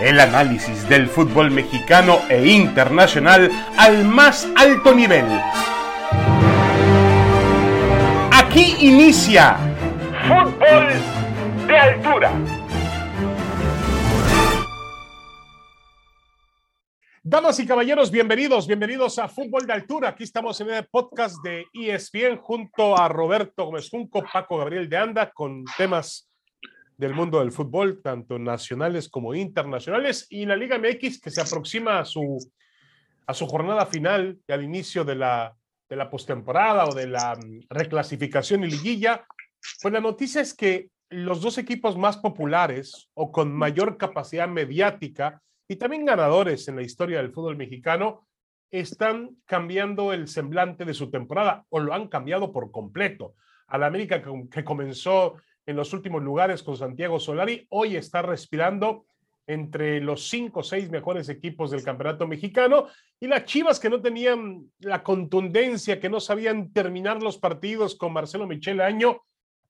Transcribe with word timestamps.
el 0.00 0.18
análisis 0.18 0.88
del 0.88 1.08
fútbol 1.08 1.50
mexicano 1.50 2.20
e 2.28 2.48
internacional 2.48 3.50
al 3.76 4.04
más 4.04 4.48
alto 4.56 4.94
nivel. 4.94 5.26
Aquí 8.32 8.76
inicia 8.80 9.58
Fútbol 10.26 10.88
de 11.66 11.76
Altura. 11.78 12.32
Damas 17.22 17.60
y 17.60 17.66
caballeros, 17.66 18.10
bienvenidos, 18.10 18.66
bienvenidos 18.66 19.18
a 19.18 19.28
Fútbol 19.28 19.66
de 19.66 19.74
Altura. 19.74 20.08
Aquí 20.08 20.24
estamos 20.24 20.58
en 20.62 20.70
el 20.70 20.86
podcast 20.86 21.36
de 21.44 21.66
ESPN 21.74 22.38
junto 22.38 22.96
a 22.96 23.08
Roberto 23.08 23.66
Gómez 23.66 23.90
Junco, 23.90 24.24
Paco 24.32 24.56
Gabriel 24.56 24.88
de 24.88 24.96
Anda, 24.96 25.30
con 25.30 25.64
temas 25.76 26.29
del 27.00 27.14
mundo 27.14 27.40
del 27.40 27.50
fútbol, 27.50 28.02
tanto 28.02 28.38
nacionales 28.38 29.08
como 29.08 29.34
internacionales, 29.34 30.26
y 30.28 30.44
la 30.44 30.54
Liga 30.54 30.78
MX 30.78 31.18
que 31.18 31.30
se 31.30 31.40
aproxima 31.40 31.98
a 31.98 32.04
su, 32.04 32.38
a 33.26 33.32
su 33.32 33.46
jornada 33.46 33.86
final 33.86 34.38
y 34.46 34.52
al 34.52 34.62
inicio 34.62 35.02
de 35.02 35.14
la, 35.14 35.56
de 35.88 35.96
la 35.96 36.10
postemporada 36.10 36.84
o 36.84 36.94
de 36.94 37.06
la 37.06 37.36
mm, 37.36 37.60
reclasificación 37.70 38.64
y 38.64 38.70
liguilla. 38.70 39.24
Pues 39.80 39.94
la 39.94 40.00
noticia 40.00 40.42
es 40.42 40.52
que 40.52 40.90
los 41.08 41.40
dos 41.40 41.56
equipos 41.56 41.96
más 41.96 42.18
populares 42.18 43.08
o 43.14 43.32
con 43.32 43.50
mayor 43.50 43.96
capacidad 43.96 44.46
mediática 44.46 45.40
y 45.68 45.76
también 45.76 46.04
ganadores 46.04 46.68
en 46.68 46.76
la 46.76 46.82
historia 46.82 47.16
del 47.16 47.32
fútbol 47.32 47.56
mexicano 47.56 48.26
están 48.70 49.38
cambiando 49.46 50.12
el 50.12 50.28
semblante 50.28 50.84
de 50.84 50.92
su 50.92 51.10
temporada 51.10 51.64
o 51.70 51.80
lo 51.80 51.94
han 51.94 52.08
cambiado 52.08 52.52
por 52.52 52.70
completo. 52.70 53.34
A 53.68 53.78
la 53.78 53.86
América 53.86 54.22
que 54.50 54.64
comenzó 54.64 55.36
en 55.70 55.76
los 55.76 55.92
últimos 55.92 56.22
lugares 56.22 56.62
con 56.62 56.76
Santiago 56.76 57.18
Solari, 57.20 57.66
hoy 57.70 57.96
está 57.96 58.22
respirando 58.22 59.06
entre 59.46 60.00
los 60.00 60.28
cinco 60.28 60.60
o 60.60 60.62
seis 60.62 60.90
mejores 60.90 61.28
equipos 61.28 61.70
del 61.70 61.82
campeonato 61.82 62.26
mexicano 62.26 62.86
y 63.18 63.26
las 63.26 63.44
Chivas 63.44 63.80
que 63.80 63.90
no 63.90 64.00
tenían 64.00 64.70
la 64.80 65.02
contundencia, 65.02 65.98
que 65.98 66.08
no 66.08 66.20
sabían 66.20 66.72
terminar 66.72 67.22
los 67.22 67.38
partidos 67.38 67.96
con 67.96 68.12
Marcelo 68.12 68.46
Michel 68.46 68.80
Año, 68.80 69.22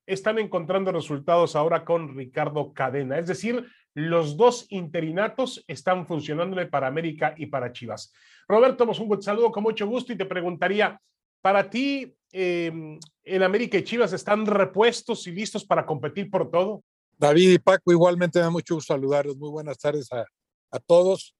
están 0.06 0.38
encontrando 0.38 0.90
resultados 0.90 1.54
ahora 1.54 1.84
con 1.84 2.16
Ricardo 2.16 2.72
Cadena. 2.72 3.18
Es 3.18 3.26
decir, 3.26 3.66
los 3.94 4.36
dos 4.36 4.66
interinatos 4.70 5.64
están 5.66 6.06
funcionándole 6.06 6.66
para 6.66 6.88
América 6.88 7.34
y 7.36 7.46
para 7.46 7.72
Chivas. 7.72 8.12
Roberto, 8.48 8.84
un 8.84 9.22
saludo 9.22 9.52
con 9.52 9.62
mucho 9.62 9.86
gusto 9.86 10.12
y 10.12 10.16
te 10.16 10.26
preguntaría, 10.26 11.00
para 11.40 11.70
ti, 11.70 12.14
eh, 12.32 12.98
¿en 13.30 13.42
América 13.42 13.78
y 13.78 13.84
Chivas 13.84 14.12
están 14.12 14.44
repuestos 14.44 15.26
y 15.26 15.32
listos 15.32 15.64
para 15.64 15.86
competir 15.86 16.30
por 16.30 16.50
todo? 16.50 16.82
David 17.16 17.50
y 17.50 17.58
Paco, 17.58 17.92
igualmente 17.92 18.38
me 18.38 18.44
da 18.44 18.50
mucho 18.50 18.74
gusto 18.74 18.92
saludarlos. 18.92 19.36
Muy 19.36 19.50
buenas 19.50 19.78
tardes 19.78 20.12
a, 20.12 20.26
a 20.70 20.78
todos. 20.80 21.34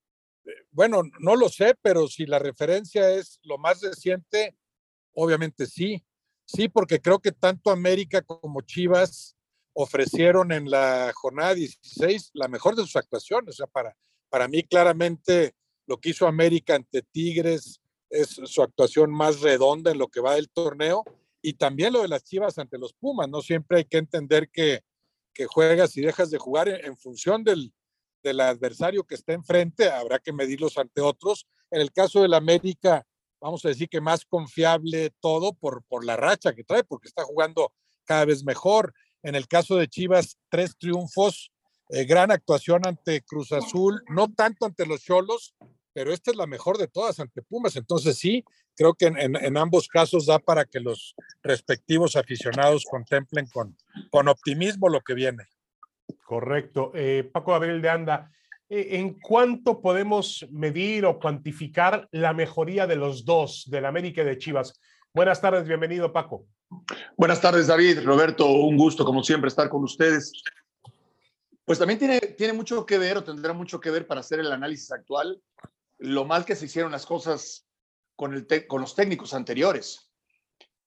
Eh, 0.45 0.51
bueno, 0.71 1.01
no 1.19 1.35
lo 1.35 1.49
sé, 1.49 1.75
pero 1.81 2.07
si 2.07 2.25
la 2.25 2.39
referencia 2.39 3.11
es 3.11 3.39
lo 3.43 3.57
más 3.57 3.81
reciente, 3.81 4.55
obviamente 5.13 5.65
sí. 5.65 6.03
Sí, 6.45 6.69
porque 6.69 6.99
creo 6.99 7.19
que 7.19 7.31
tanto 7.31 7.71
América 7.71 8.21
como 8.21 8.61
Chivas 8.61 9.35
ofrecieron 9.73 10.51
en 10.51 10.69
la 10.69 11.11
jornada 11.13 11.53
16 11.53 12.31
la 12.33 12.47
mejor 12.47 12.75
de 12.75 12.83
sus 12.83 12.95
actuaciones. 12.95 13.55
O 13.55 13.57
sea, 13.57 13.67
para, 13.67 13.95
para 14.29 14.47
mí 14.47 14.63
claramente 14.63 15.53
lo 15.87 15.97
que 15.97 16.09
hizo 16.09 16.27
América 16.27 16.75
ante 16.75 17.01
Tigres 17.01 17.81
es 18.09 18.29
su 18.29 18.61
actuación 18.61 19.11
más 19.11 19.41
redonda 19.41 19.91
en 19.91 19.97
lo 19.97 20.07
que 20.07 20.19
va 20.19 20.35
del 20.35 20.49
torneo 20.49 21.03
y 21.41 21.53
también 21.53 21.93
lo 21.93 22.01
de 22.01 22.07
las 22.07 22.23
Chivas 22.23 22.57
ante 22.57 22.77
los 22.77 22.93
Pumas. 22.93 23.29
No 23.29 23.41
siempre 23.41 23.79
hay 23.79 23.85
que 23.85 23.97
entender 23.97 24.49
que, 24.49 24.83
juegas 25.47 25.97
y 25.97 26.01
dejas 26.01 26.29
de 26.29 26.37
jugar 26.37 26.67
en, 26.67 26.95
función 26.95 27.43
del, 27.43 27.73
del 28.21 28.41
adversario 28.41 29.03
que 29.05 29.15
está 29.15 29.33
enfrente, 29.33 29.89
habrá 29.89 30.19
que 30.19 30.31
medirlos 30.31 30.77
ante 30.77 31.01
otros. 31.01 31.47
En 31.71 31.81
el 31.81 31.91
caso 31.91 32.21
del 32.21 32.35
América, 32.35 33.07
vamos 33.39 33.65
a 33.65 33.69
decir 33.69 33.89
que 33.89 34.01
más 34.01 34.23
confiable 34.23 35.11
todo 35.19 35.53
por, 35.53 35.83
por 35.85 36.05
la 36.05 36.15
racha 36.15 36.53
que 36.53 36.63
trae, 36.63 36.83
porque 36.83 37.07
está 37.07 37.23
jugando 37.23 37.73
cada 38.05 38.25
vez 38.25 38.43
mejor. 38.43 38.93
En 39.23 39.33
el 39.33 39.47
caso 39.47 39.77
de 39.77 39.87
Chivas, 39.87 40.37
tres 40.49 40.77
triunfos, 40.77 41.51
eh, 41.89 42.05
gran 42.05 42.31
actuación 42.31 42.85
ante 42.85 43.21
Cruz 43.21 43.51
Azul, 43.51 44.03
no 44.09 44.31
tanto 44.31 44.65
ante 44.65 44.85
los 44.85 45.01
Cholos, 45.01 45.55
pero 45.93 46.13
esta 46.13 46.31
es 46.31 46.37
la 46.37 46.47
mejor 46.47 46.77
de 46.77 46.87
todas 46.87 47.19
ante 47.19 47.41
Pumas. 47.41 47.75
Entonces 47.75 48.17
sí, 48.17 48.45
creo 48.81 48.95
que 48.95 49.05
en, 49.05 49.57
ambos 49.57 49.87
casos 49.87 50.25
da 50.25 50.39
para 50.39 50.65
que 50.65 50.79
los 50.79 51.15
respectivos 51.43 52.15
aficionados 52.15 52.83
contemplen 52.89 53.45
con, 53.53 53.77
con 54.09 54.27
optimismo 54.27 54.89
lo 54.89 55.01
que 55.01 55.13
viene. 55.13 55.43
Correcto. 56.25 56.91
Eh, 56.95 57.29
Paco 57.31 57.51
Gabriel 57.51 57.81
de 57.81 57.89
Anda, 57.89 58.31
eh, 58.69 58.87
¿en 58.93 59.19
cuánto 59.19 59.81
podemos 59.81 60.47
medir 60.49 61.05
o 61.05 61.19
cuantificar 61.19 62.07
la 62.11 62.33
mejoría 62.33 62.87
de 62.87 62.95
los 62.95 63.23
dos, 63.23 63.65
del 63.69 63.85
América 63.85 64.23
y 64.23 64.25
de 64.25 64.37
Chivas? 64.39 64.73
Buenas 65.13 65.39
tardes, 65.41 65.67
bienvenido 65.67 66.11
Paco. 66.11 66.47
Buenas 67.17 67.39
tardes 67.39 67.67
David, 67.67 68.03
Roberto, 68.03 68.47
un 68.47 68.77
gusto 68.77 69.05
como 69.05 69.23
siempre 69.23 69.49
estar 69.49 69.69
con 69.69 69.83
ustedes. 69.83 70.31
Pues 71.65 71.77
también 71.77 71.99
tiene, 71.99 72.19
tiene 72.19 72.53
mucho 72.53 72.83
que 72.85 72.97
ver 72.97 73.17
o 73.17 73.23
tendrá 73.23 73.53
mucho 73.53 73.79
que 73.79 73.91
ver 73.91 74.07
para 74.07 74.21
hacer 74.21 74.39
el 74.39 74.51
análisis 74.51 74.91
actual 74.91 75.39
lo 76.01 76.25
mal 76.25 76.45
que 76.45 76.55
se 76.55 76.65
hicieron 76.65 76.91
las 76.91 77.05
cosas 77.05 77.67
con, 78.21 78.35
el 78.35 78.67
con 78.67 78.81
los 78.81 78.93
técnicos 78.93 79.33
anteriores. 79.33 80.11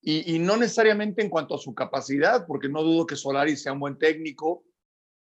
Y, 0.01 0.39
no 0.39 0.57
necesariamente 0.57 1.21
en 1.21 1.31
cuanto 1.31 1.57
a 1.57 1.59
su 1.59 1.75
capacidad, 1.75 2.47
porque 2.47 2.69
no 2.69 2.83
dudo 2.83 3.07
que 3.07 3.17
Solari 3.17 3.57
sea 3.57 3.73
un 3.73 3.81
buen 3.81 3.99
técnico 3.99 4.65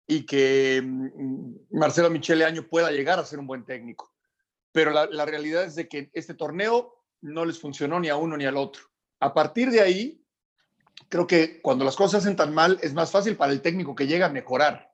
y 0.06 0.24
que 0.26 0.80
mm, 0.84 1.56
Marcelo 1.72 2.12
Michele 2.12 2.46
Año 2.46 2.68
pueda 2.68 2.92
llegar 2.92 3.18
a 3.18 3.26
ser 3.26 3.40
un 3.40 3.48
buen 3.48 3.66
técnico. 3.66 4.14
Pero 4.72 4.92
la, 4.92 5.26
realidad 5.26 5.64
es 5.64 5.74
de 5.74 5.88
que 5.88 6.12
este 6.14 6.36
torneo 6.36 6.94
no 7.22 7.46
les 7.46 7.60
funcionó 7.60 8.00
ni 8.00 8.10
a 8.10 8.16
uno 8.16 8.38
ni 8.38 8.46
al 8.46 8.58
otro. 8.58 8.84
A 9.20 9.34
partir 9.34 9.72
de 9.72 9.82
ahí, 9.82 10.24
creo 11.10 11.26
que 11.26 11.62
cuando 11.62 11.84
las 11.84 11.96
cosas 11.96 12.12
se 12.12 12.18
hacen 12.28 12.36
tan 12.36 12.54
mal, 12.54 12.78
es 12.84 12.94
más 12.94 13.10
fácil 13.10 13.38
para 13.38 13.54
el 13.54 13.62
técnico 13.62 13.96
que 13.96 14.06
llega 14.06 14.28
a 14.28 14.30
mejorar. 14.30 14.92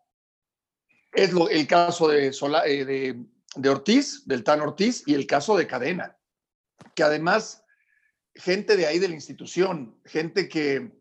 Es 1.12 1.34
lo, 1.34 1.50
el 1.50 1.68
caso 1.68 2.14
eh, 2.14 2.32
de 3.56 3.70
Ortiz, 3.70 4.26
del 4.26 4.44
Tan 4.44 4.62
Ortiz, 4.62 5.04
y 5.06 5.16
el 5.16 5.26
caso 5.26 5.58
de 5.58 5.68
Cadena, 5.68 6.19
que 6.96 7.04
además, 7.04 7.64
gente 8.36 8.78
de 8.78 8.86
ahí 8.86 9.00
de 9.00 9.08
la 9.08 9.16
institución, 9.16 10.00
gente 10.06 10.48
que, 10.50 10.92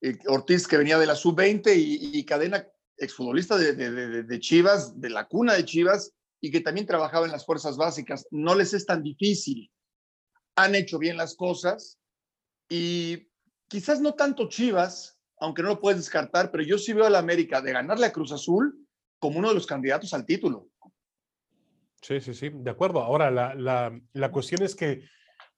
eh, 0.00 0.18
Ortiz 0.26 0.66
que 0.66 0.76
venía 0.76 0.98
de 0.98 1.06
la 1.06 1.16
sub-20 1.16 1.72
y, 1.76 2.24
Cadena, 2.24 2.66
exfutbolista 2.96 3.56
de, 3.56 3.72
de, 4.22 4.40
Chivas, 4.40 5.00
de 5.00 5.10
la 5.10 5.26
cuna 5.26 5.54
de 5.54 5.64
Chivas, 5.64 6.12
y 6.40 6.50
que 6.50 6.60
también 6.60 6.86
trabajaba 6.86 7.24
en 7.26 7.32
las 7.32 7.46
fuerzas 7.46 7.76
básicas, 7.76 8.26
no 8.30 8.54
les 8.54 8.74
es 8.74 8.84
tan 8.84 9.02
difícil. 9.02 9.70
Han 10.56 10.74
hecho 10.74 10.98
bien 10.98 11.16
las 11.16 11.34
cosas 11.36 11.98
y 12.68 13.28
quizás 13.66 14.00
no 14.00 14.12
tanto 14.12 14.48
Chivas, 14.48 15.18
aunque 15.38 15.62
no 15.62 15.68
lo 15.68 15.80
puedes 15.80 15.98
descartar, 15.98 16.50
pero 16.50 16.62
yo 16.62 16.78
sí 16.78 16.92
veo 16.92 17.06
a 17.06 17.10
la 17.10 17.18
América 17.18 17.60
de 17.60 17.72
ganarle 17.72 18.06
a 18.06 18.12
Cruz 18.12 18.30
Azul 18.30 18.86
como 19.18 19.38
uno 19.38 19.48
de 19.48 19.54
los 19.54 19.66
candidatos 19.66 20.12
al 20.12 20.26
título. 20.26 20.68
Sí, 22.04 22.20
sí, 22.20 22.34
sí, 22.34 22.50
de 22.52 22.70
acuerdo. 22.70 23.00
Ahora, 23.00 23.30
la, 23.30 23.54
la, 23.54 23.98
la 24.12 24.30
cuestión 24.30 24.62
es 24.62 24.76
que 24.76 25.04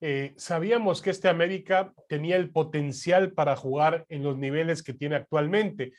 eh, 0.01 0.33
sabíamos 0.37 1.03
que 1.03 1.11
este 1.11 1.29
América 1.29 1.93
tenía 2.09 2.37
el 2.37 2.51
potencial 2.51 3.33
para 3.33 3.57
jugar 3.57 4.07
en 4.09 4.23
los 4.23 4.39
niveles 4.39 4.85
que 4.85 4.93
tiene 4.93 5.17
actualmente. 5.17 5.93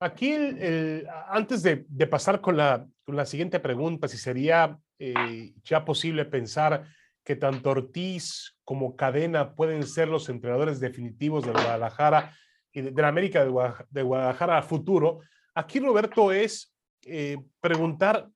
Aquí, 0.00 0.32
el, 0.32 1.06
antes 1.28 1.62
de, 1.62 1.84
de, 1.86 2.06
pasar 2.08 2.40
con 2.40 2.56
la, 2.56 2.84
con 3.04 3.14
la 3.14 3.24
siguiente 3.24 3.60
pregunta, 3.60 4.08
si 4.08 4.18
sería 4.18 4.76
eh, 4.98 5.52
ya 5.62 5.84
posible 5.84 6.24
pensar 6.24 6.86
que 7.22 7.36
tanto 7.36 7.70
Ortiz 7.70 8.56
como 8.64 8.96
Cadena 8.96 9.54
pueden 9.54 9.84
ser 9.84 10.08
los 10.08 10.28
entrenadores 10.28 10.80
definitivos 10.80 11.46
de 11.46 11.52
Guadalajara 11.52 12.36
y 12.72 12.80
de, 12.80 12.90
la 13.00 13.08
América 13.08 13.44
de 13.44 14.02
Guadalajara, 14.02 14.58
a 14.58 14.62
futuro, 14.62 15.20
aquí 15.54 15.78
Roberto 15.78 16.32
es 16.32 16.74
eh, 17.06 17.36
preguntar 17.60 18.28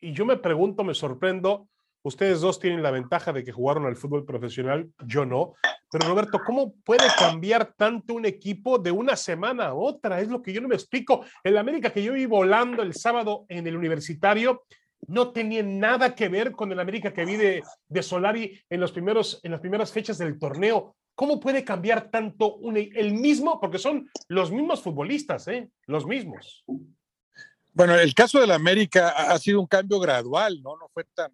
y 0.00 0.12
yo 0.12 0.24
me 0.24 0.36
pregunto, 0.36 0.84
me 0.84 0.94
sorprendo, 0.94 1.68
ustedes 2.02 2.40
dos 2.40 2.60
tienen 2.60 2.82
la 2.82 2.90
ventaja 2.90 3.32
de 3.32 3.44
que 3.44 3.52
jugaron 3.52 3.86
al 3.86 3.96
fútbol 3.96 4.24
profesional, 4.24 4.90
yo 5.04 5.24
no, 5.24 5.54
pero 5.90 6.08
Roberto, 6.08 6.40
¿cómo 6.44 6.74
puede 6.84 7.06
cambiar 7.18 7.72
tanto 7.74 8.14
un 8.14 8.26
equipo 8.26 8.78
de 8.78 8.90
una 8.90 9.16
semana 9.16 9.66
a 9.66 9.74
otra? 9.74 10.20
Es 10.20 10.28
lo 10.28 10.42
que 10.42 10.52
yo 10.52 10.60
no 10.60 10.68
me 10.68 10.74
explico. 10.74 11.24
El 11.44 11.56
América 11.56 11.90
que 11.90 12.02
yo 12.02 12.12
vi 12.12 12.26
volando 12.26 12.82
el 12.82 12.94
sábado 12.94 13.46
en 13.48 13.66
el 13.66 13.76
universitario 13.76 14.64
no 15.08 15.30
tenía 15.30 15.62
nada 15.62 16.14
que 16.14 16.28
ver 16.28 16.52
con 16.52 16.72
el 16.72 16.80
América 16.80 17.12
que 17.12 17.24
vi 17.24 17.36
de, 17.36 17.62
de 17.88 18.02
Solari 18.02 18.60
en, 18.68 18.80
los 18.80 18.90
primeros, 18.90 19.40
en 19.44 19.52
las 19.52 19.60
primeras 19.60 19.92
fechas 19.92 20.18
del 20.18 20.38
torneo. 20.38 20.96
¿Cómo 21.14 21.38
puede 21.38 21.64
cambiar 21.64 22.10
tanto 22.10 22.56
un, 22.56 22.76
el 22.76 23.14
mismo? 23.14 23.60
Porque 23.60 23.78
son 23.78 24.10
los 24.28 24.50
mismos 24.50 24.82
futbolistas, 24.82 25.46
¿eh? 25.48 25.70
Los 25.86 26.06
mismos. 26.06 26.64
Bueno, 27.76 27.94
el 27.94 28.14
caso 28.14 28.40
de 28.40 28.46
la 28.46 28.54
América 28.54 29.10
ha 29.10 29.38
sido 29.38 29.60
un 29.60 29.66
cambio 29.66 30.00
gradual, 30.00 30.62
¿no? 30.62 30.78
No 30.78 30.88
fue 30.94 31.04
tan, 31.12 31.30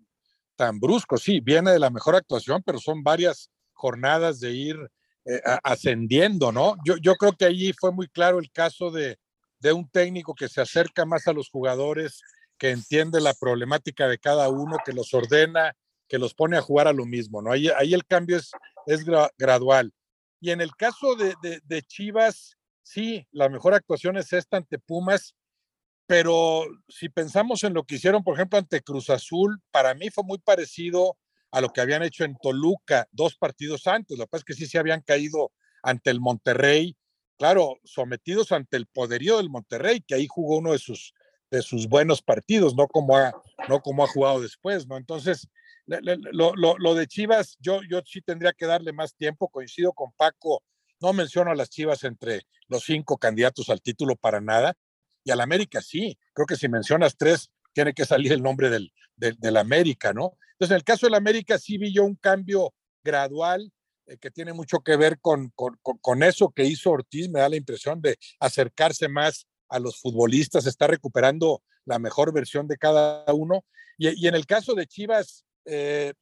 tan 0.56 0.80
brusco. 0.80 1.16
Sí, 1.16 1.38
viene 1.38 1.70
de 1.70 1.78
la 1.78 1.88
mejor 1.88 2.16
actuación, 2.16 2.64
pero 2.66 2.80
son 2.80 3.04
varias 3.04 3.48
jornadas 3.72 4.40
de 4.40 4.50
ir 4.50 4.76
eh, 5.24 5.40
ascendiendo, 5.62 6.50
¿no? 6.50 6.74
Yo, 6.84 6.96
yo 6.96 7.14
creo 7.14 7.34
que 7.34 7.44
allí 7.44 7.72
fue 7.72 7.92
muy 7.92 8.08
claro 8.08 8.40
el 8.40 8.50
caso 8.50 8.90
de, 8.90 9.20
de 9.60 9.72
un 9.72 9.88
técnico 9.88 10.34
que 10.34 10.48
se 10.48 10.60
acerca 10.60 11.04
más 11.04 11.28
a 11.28 11.32
los 11.32 11.48
jugadores, 11.48 12.20
que 12.58 12.70
entiende 12.70 13.20
la 13.20 13.34
problemática 13.34 14.08
de 14.08 14.18
cada 14.18 14.48
uno, 14.48 14.78
que 14.84 14.92
los 14.92 15.14
ordena, 15.14 15.76
que 16.08 16.18
los 16.18 16.34
pone 16.34 16.56
a 16.56 16.62
jugar 16.62 16.88
a 16.88 16.92
lo 16.92 17.06
mismo, 17.06 17.40
¿no? 17.40 17.52
Ahí, 17.52 17.68
ahí 17.68 17.94
el 17.94 18.04
cambio 18.04 18.38
es, 18.38 18.50
es 18.86 19.04
gradual. 19.38 19.92
Y 20.40 20.50
en 20.50 20.60
el 20.60 20.74
caso 20.74 21.14
de, 21.14 21.36
de, 21.62 21.82
Chivas, 21.82 22.56
sí, 22.82 23.28
la 23.30 23.48
mejor 23.48 23.74
actuación 23.74 24.16
es 24.16 24.32
esta 24.32 24.56
ante 24.56 24.80
Pumas, 24.80 25.36
pero 26.06 26.64
si 26.88 27.08
pensamos 27.08 27.64
en 27.64 27.74
lo 27.74 27.84
que 27.84 27.96
hicieron, 27.96 28.24
por 28.24 28.34
ejemplo, 28.34 28.58
ante 28.58 28.82
Cruz 28.82 29.10
Azul, 29.10 29.60
para 29.70 29.94
mí 29.94 30.10
fue 30.10 30.24
muy 30.24 30.38
parecido 30.38 31.16
a 31.50 31.60
lo 31.60 31.70
que 31.70 31.80
habían 31.80 32.02
hecho 32.02 32.24
en 32.24 32.36
Toluca 32.36 33.06
dos 33.12 33.36
partidos 33.36 33.86
antes. 33.86 34.18
Lo 34.18 34.24
que 34.24 34.30
pasa 34.30 34.40
es 34.40 34.44
que 34.44 34.64
sí 34.64 34.66
se 34.66 34.78
habían 34.78 35.02
caído 35.02 35.52
ante 35.82 36.10
el 36.10 36.20
Monterrey, 36.20 36.96
claro, 37.38 37.78
sometidos 37.84 38.52
ante 38.52 38.76
el 38.76 38.86
poderío 38.86 39.36
del 39.36 39.50
Monterrey, 39.50 40.00
que 40.00 40.14
ahí 40.14 40.26
jugó 40.26 40.58
uno 40.58 40.72
de 40.72 40.78
sus, 40.78 41.12
de 41.50 41.62
sus 41.62 41.88
buenos 41.88 42.22
partidos, 42.22 42.74
no 42.74 42.88
como 42.88 43.16
ha, 43.16 43.32
no 43.68 43.80
como 43.80 44.04
ha 44.04 44.08
jugado 44.08 44.40
después, 44.40 44.86
¿no? 44.86 44.96
Entonces, 44.96 45.48
lo, 45.86 46.54
lo, 46.54 46.94
de 46.94 47.06
Chivas, 47.06 47.56
yo, 47.60 47.80
yo 47.88 48.00
sí 48.06 48.22
tendría 48.22 48.52
que 48.52 48.66
darle 48.66 48.92
más 48.92 49.14
tiempo, 49.14 49.48
coincido 49.48 49.92
con 49.92 50.12
Paco, 50.12 50.62
no 51.00 51.12
menciono 51.12 51.50
a 51.50 51.54
las 51.54 51.68
Chivas 51.68 52.04
entre 52.04 52.42
los 52.68 52.84
cinco 52.84 53.18
candidatos 53.18 53.68
al 53.68 53.82
título 53.82 54.16
para 54.16 54.40
nada, 54.40 54.74
y 55.24 55.30
al 55.30 55.40
América 55.40 55.80
sí, 55.80 56.18
creo 56.32 56.46
que 56.46 56.56
si 56.56 56.68
mencionas 56.68 57.16
tres, 57.16 57.50
tiene 57.72 57.94
que 57.94 58.04
salir 58.04 58.32
el 58.32 58.42
nombre 58.42 58.70
del, 58.70 58.92
del, 59.16 59.56
América, 59.56 60.12
¿no? 60.12 60.36
Entonces, 60.52 60.72
en 60.72 60.76
el 60.76 60.84
caso 60.84 61.06
del 61.06 61.14
América 61.14 61.58
sí 61.58 61.78
vi 61.78 61.92
yo 61.92 62.04
un 62.04 62.16
cambio 62.16 62.74
gradual 63.02 63.72
eh, 64.06 64.18
que 64.18 64.30
tiene 64.30 64.52
mucho 64.52 64.80
que 64.80 64.96
ver 64.96 65.18
con, 65.20 65.50
con, 65.54 65.78
con, 65.82 66.22
eso 66.22 66.50
que 66.50 66.64
hizo 66.64 66.90
Ortiz, 66.90 67.28
me 67.28 67.40
da 67.40 67.48
la 67.48 67.56
impresión 67.56 68.00
de 68.00 68.18
acercarse 68.40 69.08
más 69.08 69.46
a 69.68 69.78
los 69.78 69.98
futbolistas, 70.00 70.66
está 70.66 70.86
recuperando 70.86 71.62
la 71.84 71.98
mejor 71.98 72.32
versión 72.32 72.68
de 72.68 72.76
cada 72.76 73.24
uno. 73.32 73.64
Y, 73.98 74.26
en 74.26 74.34
el 74.34 74.46
caso 74.46 74.74
de 74.74 74.86
Chivas, 74.86 75.44
eh, 75.64 76.12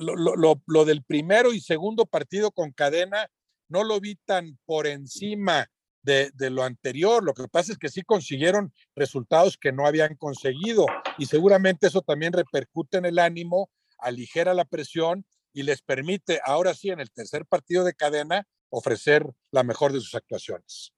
lo, 0.00 0.84
del 0.84 1.04
primero 1.04 1.52
y 1.52 1.60
segundo 1.60 2.04
partido 2.06 2.50
con 2.50 2.72
cadena 2.72 3.28
no 3.68 3.84
lo 3.84 4.00
vi 4.00 4.16
tan 4.24 4.58
por 4.64 4.86
encima 4.86 5.70
de, 6.08 6.50
lo 6.50 6.62
anterior. 6.62 7.22
Lo 7.22 7.34
que 7.34 7.46
pasa 7.48 7.72
es 7.72 7.78
que 7.78 7.88
sí 7.88 8.02
consiguieron 8.02 8.72
resultados 8.96 9.56
que 9.56 9.72
no 9.72 9.86
habían 9.86 10.16
conseguido 10.16 10.86
y 11.18 11.26
seguramente 11.26 11.86
eso 11.86 12.02
también 12.02 12.32
repercute 12.32 12.98
en 12.98 13.04
el 13.04 13.18
ánimo, 13.18 13.70
aligera 13.98 14.54
la 14.54 14.64
presión 14.64 15.24
y 15.52 15.62
les 15.62 15.82
permite 15.82 16.40
ahora 16.44 16.74
sí 16.74 16.90
en 16.90 17.00
el 17.00 17.10
tercer 17.10 17.46
partido 17.46 17.84
de 17.84 17.94
cadena 17.94 18.46
ofrecer 18.70 19.24
la 19.50 19.62
mejor 19.62 19.92
de 19.92 20.00
sus 20.00 20.14
actuaciones. 20.14 20.92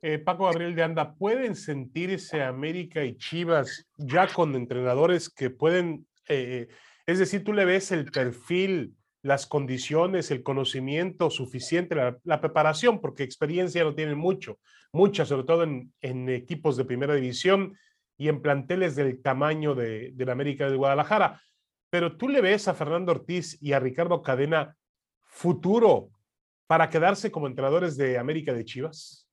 Eh, 0.00 0.18
Paco 0.18 0.44
Gabriel 0.44 0.76
de 0.76 0.82
Anda, 0.84 1.14
¿pueden 1.14 1.56
sentirse 1.56 2.42
América 2.42 3.04
y 3.04 3.16
Chivas 3.16 3.86
ya 3.96 4.28
con 4.28 4.54
entrenadores 4.54 5.28
que 5.28 5.50
pueden 5.50 6.06
eh, 6.28 6.68
es 7.08 7.18
decir, 7.18 7.42
tú 7.42 7.54
le 7.54 7.64
ves 7.64 7.90
el 7.90 8.04
perfil, 8.04 8.94
las 9.28 9.46
condiciones, 9.46 10.30
el 10.30 10.42
conocimiento 10.42 11.28
suficiente, 11.30 11.94
la, 11.94 12.40
preparación, 12.40 12.98
porque 13.00 13.22
experiencia 13.22 13.84
no 13.84 13.94
tienen 13.94 14.16
mucho, 14.16 14.58
mucha, 14.90 15.26
sobre 15.26 15.44
todo 15.44 15.64
en, 15.64 16.28
equipos 16.30 16.78
de 16.78 16.86
primera 16.86 17.14
división 17.14 17.76
y 18.16 18.28
en 18.28 18.40
planteles 18.40 18.96
del 18.96 19.20
tamaño 19.20 19.74
de, 19.74 20.14
la 20.16 20.32
América 20.32 20.70
de 20.70 20.76
Guadalajara. 20.76 21.42
Pero 21.90 22.16
tú 22.16 22.28
le 22.28 22.40
ves 22.40 22.68
a 22.68 22.74
Fernando 22.74 23.12
Ortiz 23.12 23.58
y 23.60 23.72
a 23.74 23.80
Ricardo 23.80 24.22
Cadena 24.22 24.76
futuro 25.24 26.10
para 26.66 26.88
quedarse 26.88 27.30
como 27.30 27.46
entrenadores 27.46 27.98
de 27.98 28.16
América 28.16 28.54
de 28.54 28.64
Chivas. 28.64 29.28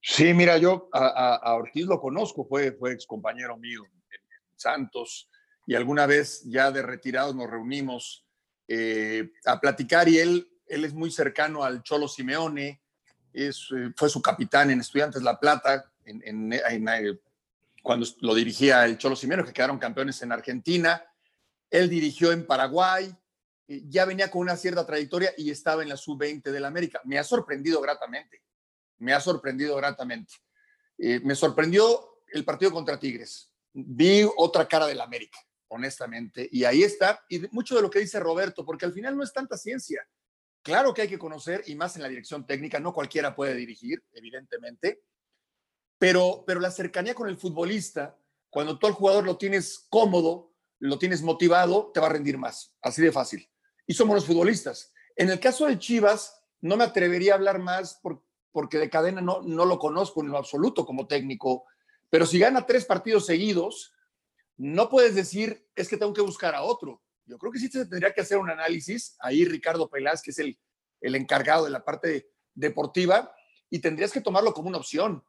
Sí, 0.00 0.34
mira, 0.34 0.58
yo 0.58 0.90
a, 0.92 1.54
Ortiz 1.54 1.86
lo 1.86 2.00
conozco, 2.00 2.46
fue, 2.46 2.72
fue 2.72 2.92
ex 2.92 3.06
compañero 3.06 3.56
mío 3.56 3.82
en 3.84 4.20
Santos 4.56 5.30
y 5.66 5.74
alguna 5.74 6.04
vez 6.04 6.44
ya 6.44 6.70
de 6.70 6.82
retirados 6.82 7.34
nos 7.34 7.50
reunimos 7.50 8.24
eh, 8.66 9.32
a 9.44 9.60
platicar 9.60 10.08
y 10.08 10.18
él, 10.18 10.48
él 10.66 10.84
es 10.84 10.94
muy 10.94 11.10
cercano 11.10 11.64
al 11.64 11.82
Cholo 11.82 12.08
Simeone, 12.08 12.82
es, 13.32 13.68
eh, 13.76 13.90
fue 13.94 14.08
su 14.08 14.22
capitán 14.22 14.70
en 14.70 14.80
Estudiantes 14.80 15.22
La 15.22 15.38
Plata, 15.38 15.92
en, 16.04 16.52
eh, 16.52 17.18
cuando 17.82 18.06
lo 18.20 18.34
dirigía 18.34 18.84
el 18.86 18.96
Cholo 18.96 19.16
Simeone, 19.16 19.44
que 19.44 19.52
quedaron 19.52 19.78
campeones 19.78 20.22
en 20.22 20.32
Argentina. 20.32 21.04
Él 21.70 21.90
dirigió 21.90 22.32
en 22.32 22.46
Paraguay, 22.46 23.14
ya 23.66 24.04
venía 24.04 24.30
con 24.30 24.42
una 24.42 24.56
cierta 24.56 24.86
trayectoria 24.86 25.32
y 25.36 25.50
estaba 25.50 25.82
en 25.82 25.88
la 25.88 25.96
sub-20 25.96 26.50
del 26.50 26.64
América. 26.64 27.00
Me 27.04 27.18
ha 27.18 27.24
sorprendido 27.24 27.80
gratamente, 27.80 28.42
me 28.98 29.12
ha 29.12 29.20
sorprendido 29.20 29.76
gratamente. 29.76 30.34
me 30.96 31.34
sorprendió 31.34 32.22
el 32.28 32.44
partido 32.44 32.70
contra 32.70 32.98
Tigres. 32.98 33.50
Vi 33.72 34.26
otra 34.36 34.68
cara 34.68 34.86
del 34.86 35.00
América 35.00 35.38
honestamente. 35.74 36.48
Y 36.52 36.64
ahí 36.64 36.82
está, 36.82 37.24
y 37.28 37.40
mucho 37.50 37.74
de 37.74 37.82
lo 37.82 37.90
que 37.90 37.98
dice 37.98 38.20
Roberto, 38.20 38.64
porque 38.64 38.86
al 38.86 38.92
final 38.92 39.16
no 39.16 39.24
es 39.24 39.32
tanta 39.32 39.58
ciencia. 39.58 40.06
Claro 40.62 40.94
que 40.94 41.02
hay 41.02 41.08
que 41.08 41.18
conocer, 41.18 41.62
y 41.66 41.74
más 41.74 41.96
en 41.96 42.02
la 42.02 42.08
dirección 42.08 42.46
técnica, 42.46 42.78
no 42.80 42.92
cualquiera 42.92 43.34
puede 43.34 43.54
dirigir, 43.54 44.02
evidentemente, 44.12 45.02
pero, 45.98 46.44
pero 46.46 46.60
la 46.60 46.70
cercanía 46.70 47.14
con 47.14 47.28
el 47.28 47.36
futbolista, 47.36 48.16
cuando 48.50 48.78
tú 48.78 48.86
al 48.86 48.92
jugador 48.92 49.24
lo 49.24 49.36
tienes 49.36 49.86
cómodo, 49.90 50.52
lo 50.78 50.98
tienes 50.98 51.22
motivado, 51.22 51.90
te 51.92 52.00
va 52.00 52.06
a 52.06 52.10
rendir 52.10 52.38
más, 52.38 52.74
así 52.80 53.02
de 53.02 53.12
fácil. 53.12 53.50
Y 53.86 53.94
somos 53.94 54.14
los 54.14 54.26
futbolistas. 54.26 54.92
En 55.16 55.30
el 55.30 55.40
caso 55.40 55.66
de 55.66 55.78
Chivas, 55.78 56.40
no 56.60 56.76
me 56.76 56.84
atrevería 56.84 57.32
a 57.32 57.36
hablar 57.36 57.58
más 57.58 58.00
porque 58.52 58.78
de 58.78 58.90
cadena 58.90 59.20
no, 59.20 59.42
no 59.42 59.64
lo 59.64 59.78
conozco 59.78 60.22
en 60.22 60.28
lo 60.28 60.38
absoluto 60.38 60.86
como 60.86 61.06
técnico, 61.06 61.64
pero 62.10 62.26
si 62.26 62.38
gana 62.38 62.64
tres 62.64 62.84
partidos 62.84 63.26
seguidos, 63.26 63.93
no 64.56 64.88
puedes 64.88 65.14
decir, 65.14 65.68
es 65.74 65.88
que 65.88 65.96
tengo 65.96 66.12
que 66.12 66.20
buscar 66.20 66.54
a 66.54 66.62
otro. 66.62 67.02
Yo 67.26 67.38
creo 67.38 67.50
que 67.50 67.58
sí 67.58 67.68
se 67.68 67.86
tendría 67.86 68.12
que 68.12 68.20
hacer 68.20 68.38
un 68.38 68.50
análisis. 68.50 69.16
Ahí 69.20 69.44
Ricardo 69.44 69.88
Pelás, 69.88 70.22
que 70.22 70.30
es 70.30 70.38
el, 70.38 70.58
el 71.00 71.14
encargado 71.14 71.64
de 71.64 71.70
la 71.70 71.84
parte 71.84 72.30
deportiva, 72.54 73.34
y 73.70 73.80
tendrías 73.80 74.12
que 74.12 74.20
tomarlo 74.20 74.52
como 74.52 74.68
una 74.68 74.78
opción. 74.78 75.24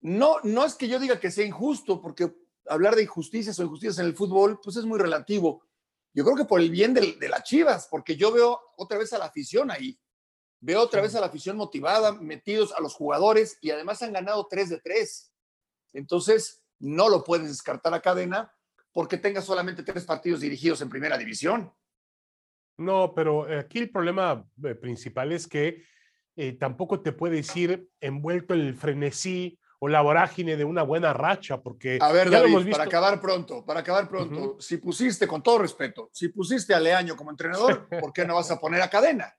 No, 0.00 0.36
no 0.44 0.64
es 0.64 0.74
que 0.74 0.88
yo 0.88 0.98
diga 0.98 1.20
que 1.20 1.30
sea 1.30 1.44
injusto, 1.44 2.00
porque 2.00 2.34
hablar 2.66 2.96
de 2.96 3.02
injusticias 3.02 3.58
o 3.58 3.62
injusticias 3.62 3.98
en 3.98 4.06
el 4.06 4.16
fútbol, 4.16 4.60
pues 4.62 4.76
es 4.76 4.84
muy 4.84 4.98
relativo. 4.98 5.66
Yo 6.14 6.24
creo 6.24 6.36
que 6.36 6.44
por 6.44 6.60
el 6.60 6.70
bien 6.70 6.94
de, 6.94 7.16
de 7.16 7.28
las 7.28 7.44
Chivas, 7.44 7.88
porque 7.90 8.16
yo 8.16 8.32
veo 8.32 8.58
otra 8.76 8.98
vez 8.98 9.12
a 9.12 9.18
la 9.18 9.26
afición 9.26 9.70
ahí. 9.70 10.00
Veo 10.60 10.80
otra 10.80 11.00
vez 11.00 11.14
a 11.14 11.20
la 11.20 11.26
afición 11.26 11.56
motivada, 11.56 12.12
metidos 12.12 12.72
a 12.72 12.80
los 12.80 12.94
jugadores 12.94 13.56
y 13.60 13.70
además 13.70 14.02
han 14.02 14.12
ganado 14.12 14.46
3 14.48 14.68
de 14.70 14.80
3. 14.80 15.32
Entonces, 15.94 16.59
no 16.80 17.08
lo 17.08 17.22
puedes 17.24 17.48
descartar 17.48 17.94
a 17.94 18.00
cadena 18.00 18.52
porque 18.92 19.16
tenga 19.16 19.40
solamente 19.40 19.82
tres 19.82 20.04
partidos 20.04 20.40
dirigidos 20.40 20.82
en 20.82 20.90
primera 20.90 21.16
división. 21.16 21.72
No, 22.76 23.14
pero 23.14 23.46
aquí 23.58 23.78
el 23.78 23.90
problema 23.90 24.44
eh, 24.64 24.74
principal 24.74 25.32
es 25.32 25.46
que 25.46 25.84
eh, 26.36 26.52
tampoco 26.52 27.00
te 27.00 27.12
puedes 27.12 27.54
ir 27.56 27.88
envuelto 28.00 28.54
en 28.54 28.60
el 28.60 28.74
frenesí 28.74 29.58
o 29.78 29.88
la 29.88 30.02
vorágine 30.02 30.56
de 30.56 30.64
una 30.64 30.82
buena 30.82 31.12
racha, 31.12 31.60
porque... 31.60 31.98
A 32.00 32.12
ver, 32.12 32.30
David, 32.30 32.70
para 32.70 32.84
acabar 32.84 33.20
pronto, 33.20 33.64
para 33.64 33.80
acabar 33.80 34.08
pronto, 34.08 34.56
si 34.60 34.76
pusiste, 34.76 35.26
con 35.26 35.42
todo 35.42 35.58
respeto, 35.58 36.10
si 36.12 36.28
pusiste 36.28 36.74
a 36.74 36.80
Leaño 36.80 37.16
como 37.16 37.30
entrenador, 37.30 37.88
¿por 38.00 38.12
qué 38.12 38.26
no 38.26 38.34
vas 38.34 38.50
a 38.50 38.60
poner 38.60 38.82
a 38.82 38.90
Cadena? 38.90 39.34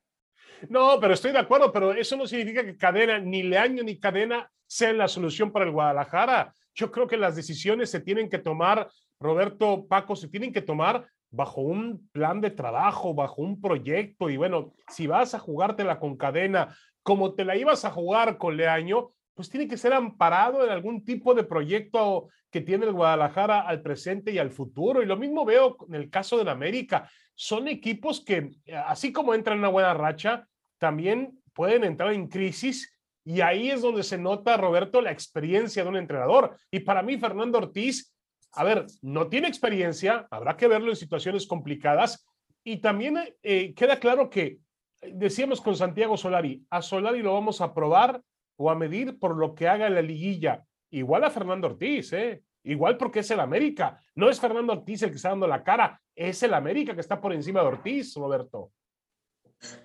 No, 0.70 1.00
pero 1.00 1.14
estoy 1.14 1.32
de 1.32 1.40
acuerdo, 1.40 1.72
pero 1.72 1.94
eso 1.94 2.16
no 2.16 2.26
significa 2.26 2.64
que 2.64 2.76
Cadena, 2.76 3.20
ni 3.20 3.44
Leaño 3.44 3.84
ni 3.84 4.00
Cadena 4.00 4.52
sean 4.66 4.98
la 4.98 5.08
solución 5.08 5.52
para 5.52 5.66
el 5.66 5.72
Guadalajara. 5.72 6.54
Yo 6.74 6.92
creo 6.92 7.08
que 7.08 7.18
las 7.18 7.36
decisiones 7.36 7.90
se 7.90 8.00
tienen 8.00 8.30
que 8.30 8.40
tomar, 8.40 8.90
Roberto, 9.20 9.86
Paco, 9.88 10.16
se 10.16 10.28
tienen 10.28 10.54
que 10.54 10.62
tomar 10.62 11.08
bajo 11.30 11.62
un 11.62 12.10
plan 12.12 12.42
de 12.42 12.52
trabajo, 12.52 13.14
bajo 13.14 13.42
un 13.42 13.62
proyecto. 13.62 14.30
Y 14.30 14.38
bueno, 14.38 14.74
si 14.88 15.08
vas 15.08 15.34
a 15.34 15.40
jugártela 15.40 16.00
con 16.00 16.18
cadena 16.18 16.76
como 17.04 17.34
te 17.34 17.46
la 17.46 17.56
ibas 17.56 17.84
a 17.86 17.92
jugar 17.92 18.38
con 18.38 18.58
Leaño, 18.58 19.12
pues 19.34 19.50
tiene 19.50 19.68
que 19.68 19.78
ser 19.78 19.94
amparado 19.94 20.64
en 20.64 20.70
algún 20.70 21.04
tipo 21.04 21.34
de 21.34 21.44
proyecto 21.44 22.30
que 22.52 22.62
tiene 22.62 22.86
el 22.86 22.94
Guadalajara 22.94 23.62
al 23.62 23.82
presente 23.82 24.32
y 24.32 24.38
al 24.38 24.52
futuro. 24.52 25.02
Y 25.02 25.06
lo 25.06 25.18
mismo 25.18 25.46
veo 25.46 25.78
en 25.88 25.96
el 25.96 26.10
caso 26.10 26.38
del 26.38 26.50
América. 26.50 27.10
Son 27.34 27.68
equipos 27.68 28.24
que, 28.24 28.52
así 28.86 29.12
como 29.12 29.34
entran 29.34 29.56
en 29.56 29.60
una 29.62 29.70
buena 29.70 29.94
racha, 29.94 30.48
también 30.78 31.40
pueden 31.54 31.84
entrar 31.84 32.14
en 32.14 32.28
crisis 32.28 32.91
y 33.24 33.42
ahí 33.42 33.70
es 33.70 33.82
donde 33.82 34.04
se 34.04 34.18
nota, 34.18 34.58
Roberto, 34.58 35.02
la 35.02 35.12
experiencia 35.12 35.84
de 35.84 35.90
un 35.90 35.98
entrenador. 35.98 36.58
Y 36.72 36.80
para 36.80 37.04
mí, 37.04 37.18
Fernando 37.18 37.60
Ortiz, 37.60 38.14
a 38.54 38.64
ver, 38.64 38.86
no 39.02 39.28
tiene 39.30 39.48
experiencia, 39.48 40.28
habrá 40.32 40.58
que 40.58 40.68
verlo 40.68 40.90
en 40.90 40.96
situaciones 40.96 41.46
complicadas. 41.46 42.26
Y 42.64 42.78
también 42.78 43.18
eh, 43.44 43.74
queda 43.74 44.00
claro 44.00 44.30
que, 44.30 44.60
decíamos 45.02 45.62
con 45.62 45.76
Santiago 45.76 46.18
Solari, 46.18 46.66
a 46.70 46.82
Solari 46.82 47.22
lo 47.22 47.34
vamos 47.34 47.62
a 47.62 47.74
probar 47.74 48.22
o 48.58 48.70
a 48.70 48.76
medir 48.76 49.18
por 49.18 49.36
lo 49.36 49.56
que 49.56 49.68
haga 49.68 49.88
en 49.88 49.96
la 49.96 50.02
liguilla. 50.02 50.64
Igual 50.92 51.24
a 51.24 51.30
Fernando 51.30 51.68
Ortiz, 51.68 52.14
¿eh? 52.14 52.44
Igual 52.64 52.98
porque 52.98 53.20
es 53.20 53.32
el 53.32 53.40
América. 53.40 54.00
No 54.14 54.30
es 54.30 54.40
Fernando 54.40 54.74
Ortiz 54.74 55.02
el 55.02 55.10
que 55.10 55.16
está 55.16 55.30
dando 55.30 55.48
la 55.48 55.64
cara, 55.64 56.00
es 56.16 56.44
el 56.44 56.54
América 56.54 56.94
que 56.94 57.02
está 57.02 57.20
por 57.20 57.34
encima 57.34 57.62
de 57.62 57.68
Ortiz, 57.68 58.14
Roberto. 58.16 58.72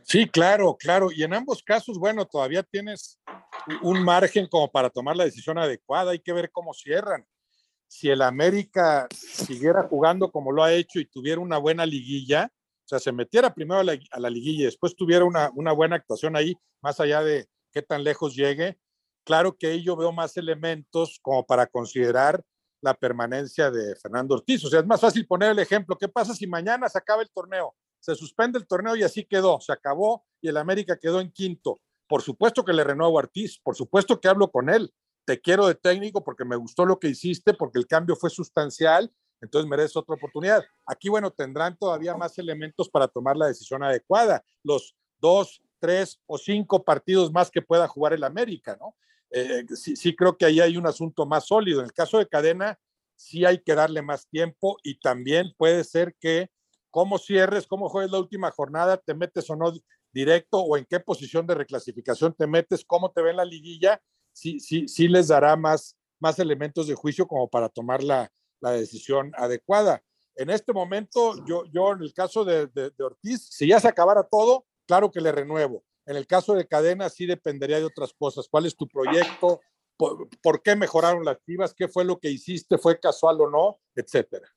Sí, 0.03 0.29
claro, 0.29 0.77
claro. 0.79 1.11
Y 1.13 1.23
en 1.23 1.35
ambos 1.35 1.63
casos, 1.63 1.99
bueno, 1.99 2.27
todavía 2.27 2.63
tienes 2.63 3.19
un 3.83 4.03
margen 4.03 4.47
como 4.49 4.71
para 4.71 4.91
tomar 4.91 5.17
la 5.17 5.25
decisión 5.25 5.59
adecuada. 5.59 6.13
Hay 6.13 6.21
que 6.21 6.33
ver 6.33 6.51
cómo 6.51 6.73
cierran. 6.73 7.27
si 7.89 8.11
el 8.11 8.23
América 8.23 9.07
siguiera 9.13 9.85
jugando 9.85 10.33
como 10.33 10.51
lo 10.51 10.65
ha 10.65 10.73
hecho 10.73 10.99
y 10.99 11.07
tuviera 11.07 11.41
una 11.41 11.59
buena 11.59 11.87
liguilla, 11.87 12.51
o 12.85 12.89
sea, 12.89 12.99
se 12.99 13.13
metiera 13.13 13.55
primero 13.55 13.81
a 13.81 13.85
la, 14.21 14.31
liguilla 14.31 14.63
y 14.63 14.65
después 14.65 14.97
tuviera 14.97 15.25
una, 15.25 15.51
una, 15.55 15.73
buena 15.73 15.97
actuación 15.97 16.37
ahí, 16.37 16.57
más 16.83 16.99
allá 16.99 17.23
de 17.23 17.47
qué 17.73 17.83
tan 17.83 18.03
lejos 18.03 18.35
llegue, 18.35 18.77
claro 19.25 19.57
que 19.57 19.69
ahí 19.69 19.85
yo 19.85 19.97
veo 19.97 20.13
más 20.13 20.37
elementos 20.37 21.19
como 21.23 21.47
para 21.47 21.67
considerar 21.67 22.43
la 22.81 22.95
permanencia 22.95 23.71
de 23.71 23.97
Fernando 23.97 24.37
Ortiz. 24.37 24.65
O 24.65 24.69
sea, 24.69 24.81
es 24.81 24.87
más 24.87 25.01
fácil 25.01 25.27
poner 25.27 25.51
el 25.51 25.59
ejemplo. 25.59 25.97
¿Qué 25.99 26.09
pasa 26.09 26.35
si 26.35 26.47
mañana 26.47 26.89
se 26.89 26.99
acaba 26.99 27.23
el 27.23 27.31
torneo? 27.31 27.75
Se 28.07 28.15
suspende 28.15 28.59
el 28.59 28.67
torneo 28.67 28.97
y 28.97 29.03
así 29.03 29.25
quedó, 29.25 29.61
se 29.61 29.73
acabó 29.73 30.25
y 30.41 30.49
el 30.49 30.57
América 30.57 30.99
quedó 30.99 31.21
en 31.21 31.31
quinto. 31.31 31.81
Por 32.09 32.23
supuesto 32.23 32.65
que 32.65 32.73
le 32.73 32.85
renuevo 32.85 33.19
a 33.19 33.23
Ortiz, 33.23 33.59
por 33.59 33.77
supuesto 33.77 34.21
que 34.21 34.29
hablo 34.29 34.51
con 34.51 34.71
él. 34.71 34.95
Te 35.25 35.41
quiero 35.41 35.67
de 35.67 35.75
técnico 35.75 36.23
porque 36.23 36.45
me 36.45 36.55
gustó 36.55 36.87
lo 36.87 37.01
que 37.01 37.09
hiciste, 37.09 37.53
porque 37.53 37.81
el 37.81 37.87
cambio 37.87 38.15
fue 38.15 38.31
sustancial 38.31 39.13
entonces 39.41 39.69
merece 39.69 39.99
otra 39.99 40.15
oportunidad. 40.15 40.65
Aquí, 40.87 41.09
bueno, 41.09 41.31
tendrán 41.31 41.77
todavía 41.77 42.17
más 42.17 42.39
elementos 42.39 42.89
para 42.89 43.09
tomar 43.09 43.37
la 43.37 43.47
decisión 43.47 43.83
adecuada. 43.83 44.45
Los 44.63 44.97
dos, 45.19 45.63
tres 45.79 46.21
o 46.27 46.39
cinco 46.39 46.85
partidos 46.85 47.33
más 47.33 47.51
que 47.51 47.63
pueda 47.63 47.89
jugar 47.89 48.13
el 48.13 48.25
América, 48.25 48.77
¿no? 48.81 48.97
Eh, 49.31 49.67
sí, 49.75 50.15
creo 50.15 50.37
que 50.37 50.47
ahí 50.47 50.61
hay 50.61 50.77
un 50.77 50.87
asunto 50.87 51.27
más 51.27 51.47
sólido. 51.47 51.81
En 51.81 51.87
el 51.87 51.93
caso 51.93 52.19
de 52.19 52.29
Cadena, 52.29 52.79
sí 53.17 53.45
hay 53.45 53.63
que 53.63 53.75
darle 53.75 54.03
más 54.03 54.29
tiempo 54.29 54.77
y 54.83 54.99
también 55.01 55.53
puede 55.57 55.85
ser 55.85 56.15
que 56.21 56.51
cómo 56.97 57.19
cierres, 57.19 57.67
cómo 57.67 57.91
juegues 57.91 58.11
la 58.11 58.19
última 58.19 58.51
jornada, 58.51 58.97
te 58.97 59.13
metes 59.13 59.51
o 59.51 59.55
no 59.55 59.71
directo 60.15 60.61
o 60.61 60.79
en 60.79 60.87
qué 60.87 60.99
posición 60.99 61.47
de 61.47 61.55
reclasificación 61.55 62.33
te 62.33 62.47
metes, 62.47 62.87
cómo 62.87 63.11
te 63.11 63.21
ven 63.21 63.37
la 63.37 63.45
liguilla, 63.45 64.01
sí, 64.33 64.61
sí, 64.61 64.89
sí 64.89 65.07
les 65.07 65.29
dará 65.29 65.57
más, 65.57 65.95
más 66.19 66.39
elementos 66.39 66.87
de 66.87 66.95
juicio 66.95 67.27
como 67.27 67.51
para 67.51 67.69
tomar 67.69 68.03
la, 68.03 68.33
la 68.63 68.71
decisión 68.71 69.31
adecuada. 69.37 70.03
En 70.37 70.49
este 70.49 70.73
momento, 70.73 71.35
yo, 71.45 71.65
yo 71.71 71.93
en 71.93 72.01
el 72.01 72.15
caso 72.15 72.47
de, 72.47 72.71
Ortiz, 72.99 73.47
si 73.51 73.69
ya 73.69 73.79
se 73.79 73.89
acabara 73.89 74.23
todo, 74.23 74.65
claro 74.87 75.11
que 75.11 75.21
le 75.21 75.33
renuevo. 75.33 75.85
En 76.07 76.17
el 76.17 76.27
caso 76.27 76.55
de 76.55 76.67
Cadena, 76.67 77.11
sí 77.11 77.27
dependería 77.27 77.77
de 77.77 77.85
otras 77.85 78.15
cosas. 78.15 78.49
¿Cuál 78.51 78.65
es 78.65 78.75
tu 78.75 78.89
proyecto? 78.89 79.61
¿Por, 79.99 80.31
por 80.41 80.63
qué 80.63 80.75
mejoraron 80.75 81.27
las 81.27 81.37
activas? 81.37 81.75
¿Qué 81.75 81.89
fue 81.89 82.07
lo 82.07 82.19
que 82.19 82.31
hiciste? 82.31 82.79
¿Fue 82.79 82.99
casual 82.99 83.39
o 83.43 83.51
no? 83.51 83.81
Etcétera. 83.95 84.49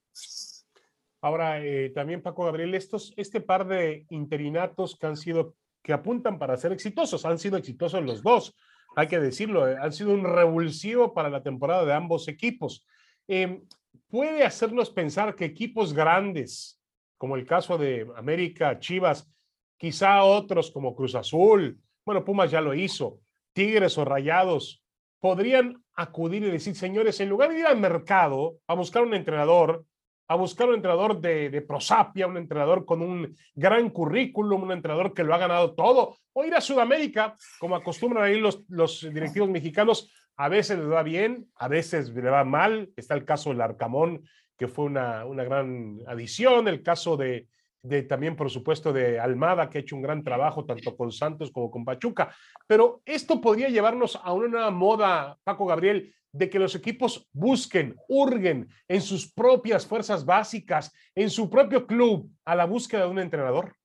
Ahora, 1.21 1.61
eh, 1.61 1.89
también 1.89 2.21
Paco 2.21 2.45
Gabriel, 2.45 2.73
este 2.73 3.41
par 3.41 3.67
de 3.67 4.05
interinatos 4.09 4.97
que 4.97 5.07
han 5.07 5.17
sido, 5.17 5.55
que 5.83 5.93
apuntan 5.93 6.39
para 6.39 6.55
ser 6.57 6.71
exitosos, 6.71 7.25
han 7.25 7.39
sido 7.39 7.57
exitosos 7.57 8.03
los 8.03 8.23
dos, 8.23 8.55
hay 8.95 9.07
que 9.07 9.19
decirlo, 9.19 9.67
eh, 9.67 9.77
han 9.81 9.91
sido 9.91 10.13
un 10.13 10.23
revulsivo 10.23 11.13
para 11.13 11.29
la 11.29 11.43
temporada 11.43 11.85
de 11.85 11.93
ambos 11.93 12.27
equipos. 12.27 12.85
Eh, 13.27 13.61
puede 14.09 14.43
hacernos 14.43 14.89
pensar 14.89 15.35
que 15.35 15.45
equipos 15.45 15.93
grandes, 15.93 16.81
como 17.17 17.35
el 17.35 17.45
caso 17.45 17.77
de 17.77 18.07
América, 18.15 18.79
Chivas, 18.79 19.29
quizá 19.77 20.23
otros 20.23 20.71
como 20.71 20.95
Cruz 20.95 21.15
Azul, 21.15 21.79
bueno, 22.05 22.23
Pumas 22.23 22.49
ya 22.49 22.61
lo 22.61 22.73
hizo, 22.73 23.19
Tigres 23.53 23.97
o 23.97 24.05
Rayados, 24.05 24.83
podrían 25.19 25.83
acudir 25.93 26.43
y 26.43 26.49
decir, 26.49 26.75
señores, 26.75 27.19
en 27.19 27.29
lugar 27.29 27.51
de 27.51 27.59
ir 27.59 27.65
al 27.65 27.77
mercado 27.77 28.57
a 28.67 28.73
buscar 28.73 29.03
un 29.03 29.13
entrenador, 29.13 29.85
a 30.29 30.35
buscar 30.35 30.69
un 30.69 30.75
entrenador 30.75 31.19
de, 31.19 31.63
prosapia, 31.67 32.27
un 32.27 32.37
entrenador 32.37 32.85
con 32.85 33.01
un 33.01 33.35
gran 33.55 33.89
currículum, 33.89 34.61
un 34.61 34.71
entrenador 34.71 35.11
que 35.11 35.23
lo 35.23 35.33
ha 35.33 35.39
ganado 35.39 35.73
todo, 35.73 36.17
o 36.33 36.45
ir 36.45 36.53
a 36.53 36.61
Sudamérica, 36.61 37.35
como 37.57 37.75
acostumbran 37.75 38.23
a 38.23 38.29
ir 38.29 38.37
los, 38.37 38.63
los 38.69 39.01
directivos 39.11 39.49
mexicanos, 39.49 40.13
a 40.37 40.47
veces 40.47 40.77
le 40.77 40.85
va 40.85 41.01
bien, 41.01 41.47
a 41.55 41.67
veces 41.67 42.11
le 42.11 42.29
va 42.29 42.43
mal. 42.43 42.91
Está 42.95 43.15
el 43.15 43.25
caso 43.25 43.49
del 43.49 43.61
Arcamón, 43.61 44.23
que 44.55 44.67
fue 44.67 44.85
una, 44.85 45.25
una 45.25 45.43
gran 45.43 45.97
adición, 46.05 46.67
el 46.67 46.83
caso 46.83 47.17
de, 47.17 47.47
de 47.81 48.03
también, 48.03 48.35
por 48.35 48.49
supuesto, 48.49 48.91
de 48.91 49.19
Almada, 49.19 49.69
que 49.69 49.77
ha 49.77 49.81
hecho 49.81 49.95
un 49.95 50.01
gran 50.01 50.23
trabajo 50.23 50.65
tanto 50.65 50.95
con 50.95 51.11
Santos 51.11 51.51
como 51.51 51.71
con 51.71 51.85
Pachuca. 51.85 52.35
Pero 52.67 53.01
esto 53.05 53.39
podría 53.39 53.69
llevarnos 53.69 54.19
a 54.21 54.33
una 54.33 54.47
nueva 54.47 54.71
moda, 54.71 55.37
Paco 55.43 55.65
Gabriel, 55.65 56.13
de 56.31 56.49
que 56.49 56.59
los 56.59 56.75
equipos 56.75 57.27
busquen, 57.33 57.95
hurguen 58.07 58.69
en 58.87 59.01
sus 59.01 59.31
propias 59.31 59.85
fuerzas 59.85 60.25
básicas, 60.25 60.91
en 61.15 61.29
su 61.29 61.49
propio 61.49 61.87
club, 61.87 62.29
a 62.45 62.55
la 62.55 62.65
búsqueda 62.65 63.03
de 63.03 63.09
un 63.09 63.19
entrenador. 63.19 63.75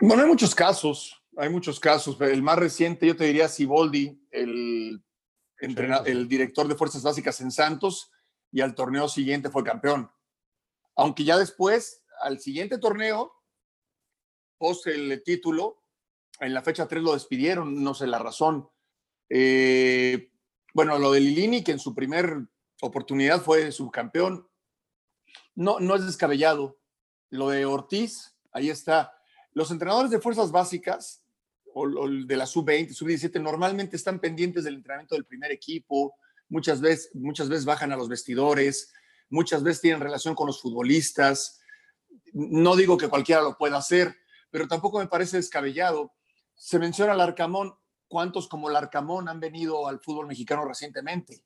Bueno, 0.00 0.22
hay 0.22 0.28
muchos 0.28 0.54
casos 0.54 1.20
hay 1.36 1.48
muchos 1.48 1.80
casos. 1.80 2.20
El 2.20 2.42
más 2.42 2.58
reciente, 2.58 3.06
yo 3.06 3.16
te 3.16 3.24
diría, 3.24 3.48
Siboldi, 3.48 4.20
el, 4.30 5.02
el 5.58 6.28
director 6.28 6.68
de 6.68 6.74
Fuerzas 6.74 7.02
Básicas 7.02 7.40
en 7.40 7.50
Santos, 7.50 8.10
y 8.52 8.60
al 8.60 8.74
torneo 8.74 9.08
siguiente 9.08 9.48
fue 9.48 9.64
campeón. 9.64 10.10
Aunque 10.96 11.24
ya 11.24 11.38
después, 11.38 11.99
al 12.20 12.40
siguiente 12.40 12.78
torneo, 12.78 13.32
post 14.58 14.86
el 14.86 15.22
título, 15.24 15.82
en 16.40 16.54
la 16.54 16.62
fecha 16.62 16.88
3 16.88 17.02
lo 17.02 17.14
despidieron, 17.14 17.82
no 17.82 17.94
sé 17.94 18.06
la 18.06 18.18
razón. 18.18 18.68
Eh, 19.28 20.30
bueno, 20.74 20.98
lo 20.98 21.12
de 21.12 21.20
Lilini, 21.20 21.62
que 21.62 21.72
en 21.72 21.78
su 21.78 21.94
primer 21.94 22.46
oportunidad 22.80 23.42
fue 23.42 23.70
subcampeón, 23.72 24.48
no, 25.54 25.80
no 25.80 25.94
es 25.94 26.06
descabellado. 26.06 26.78
Lo 27.30 27.50
de 27.50 27.64
Ortiz, 27.64 28.36
ahí 28.52 28.70
está. 28.70 29.12
Los 29.52 29.70
entrenadores 29.70 30.10
de 30.10 30.20
fuerzas 30.20 30.50
básicas 30.50 31.24
o, 31.74 32.08
de 32.08 32.36
la 32.36 32.46
sub-20, 32.46 32.92
sub-17 32.92 33.40
normalmente 33.40 33.96
están 33.96 34.18
pendientes 34.18 34.64
del 34.64 34.76
entrenamiento 34.76 35.14
del 35.14 35.26
primer 35.26 35.52
equipo, 35.52 36.14
muchas 36.48 36.80
veces, 36.80 37.10
muchas 37.14 37.48
veces 37.48 37.64
bajan 37.64 37.92
a 37.92 37.96
los 37.96 38.08
vestidores, 38.08 38.92
muchas 39.28 39.62
veces 39.62 39.82
tienen 39.82 40.00
relación 40.00 40.34
con 40.34 40.46
los 40.46 40.60
futbolistas. 40.60 41.59
No 42.32 42.76
digo 42.76 42.96
que 42.96 43.08
cualquiera 43.08 43.42
lo 43.42 43.56
pueda 43.56 43.78
hacer, 43.78 44.16
pero 44.50 44.68
tampoco 44.68 44.98
me 44.98 45.06
parece 45.06 45.36
descabellado. 45.36 46.12
Se 46.54 46.78
menciona 46.78 47.12
al 47.12 47.20
Arcamón. 47.20 47.74
¿Cuántos 48.08 48.48
como 48.48 48.68
el 48.68 48.76
Arcamón 48.76 49.28
han 49.28 49.38
venido 49.38 49.86
al 49.86 50.00
fútbol 50.00 50.26
mexicano 50.26 50.64
recientemente? 50.64 51.44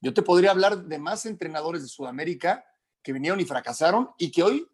Yo 0.00 0.14
te 0.14 0.22
podría 0.22 0.50
hablar 0.50 0.84
de 0.84 0.98
más 0.98 1.26
entrenadores 1.26 1.82
de 1.82 1.88
Sudamérica 1.88 2.64
que 3.02 3.12
vinieron 3.12 3.38
y 3.40 3.44
fracasaron 3.44 4.10
y 4.18 4.30
que 4.30 4.42
hoy 4.42 4.68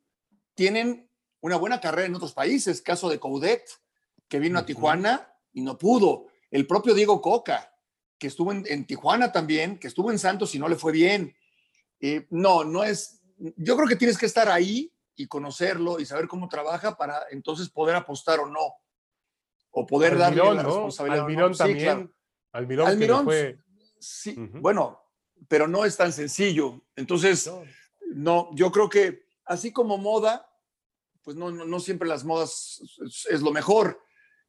tienen 0.54 1.10
una 1.40 1.56
buena 1.56 1.80
carrera 1.80 2.06
en 2.06 2.14
otros 2.14 2.32
países. 2.32 2.80
Caso 2.80 3.08
de 3.08 3.18
Coudet, 3.18 3.68
que 4.28 4.38
vino 4.38 4.58
a 4.58 4.66
Tijuana 4.66 5.34
y 5.52 5.62
no 5.62 5.76
pudo. 5.76 6.26
El 6.50 6.66
propio 6.66 6.94
Diego 6.94 7.20
Coca, 7.20 7.74
que 8.18 8.28
estuvo 8.28 8.52
en, 8.52 8.86
Tijuana 8.86 9.32
también, 9.32 9.78
que 9.78 9.88
estuvo 9.88 10.10
en 10.10 10.18
Santos 10.18 10.54
y 10.54 10.58
no 10.58 10.68
le 10.68 10.76
fue 10.76 10.92
bien. 10.92 11.34
Eh, 12.00 12.26
no, 12.30 12.62
no 12.62 12.84
es. 12.84 13.20
Yo 13.56 13.76
creo 13.76 13.88
que 13.88 13.96
tienes 13.96 14.16
que 14.16 14.26
estar 14.26 14.48
ahí 14.48 14.91
y 15.16 15.26
conocerlo 15.26 16.00
y 16.00 16.06
saber 16.06 16.28
cómo 16.28 16.48
trabaja 16.48 16.96
para 16.96 17.24
entonces 17.30 17.68
poder 17.68 17.96
apostar 17.96 18.40
o 18.40 18.46
no. 18.46 18.74
O 19.70 19.86
poder 19.86 20.18
darle 20.18 20.42
la 20.54 20.62
responsabilidad. 20.62 21.24
Almirón 21.24 21.56
también. 21.56 22.14
Almirón, 22.52 22.88
Almirón 22.88 23.24
fue... 23.24 23.58
sí, 23.98 24.34
bueno, 24.36 25.02
pero 25.48 25.66
no 25.66 25.84
es 25.84 25.96
tan 25.96 26.12
sencillo. 26.12 26.82
Entonces, 26.96 27.50
no, 28.14 28.50
yo 28.54 28.70
creo 28.70 28.88
que 28.88 29.24
así 29.44 29.72
como 29.72 29.98
moda, 29.98 30.48
pues 31.22 31.36
no, 31.36 31.50
no, 31.50 31.80
siempre 31.80 32.08
las 32.08 32.24
modas 32.24 32.80
es, 33.30 33.42
lo 33.42 33.52
mejor, 33.52 34.02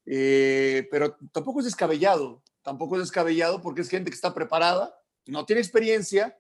eh, 0.05 0.88
pero 0.91 1.15
tampoco 1.32 1.60
es 1.60 1.65
descabellado, 1.65 2.43
tampoco 2.62 2.96
es 2.96 3.03
descabellado 3.03 3.62
porque 3.62 3.82
es 3.82 3.89
gente 3.89 4.10
que 4.10 4.15
está 4.15 4.34
preparada, 4.34 4.93
no 5.25 5.46
tiene 5.46 5.62
experiencia, 5.62 6.38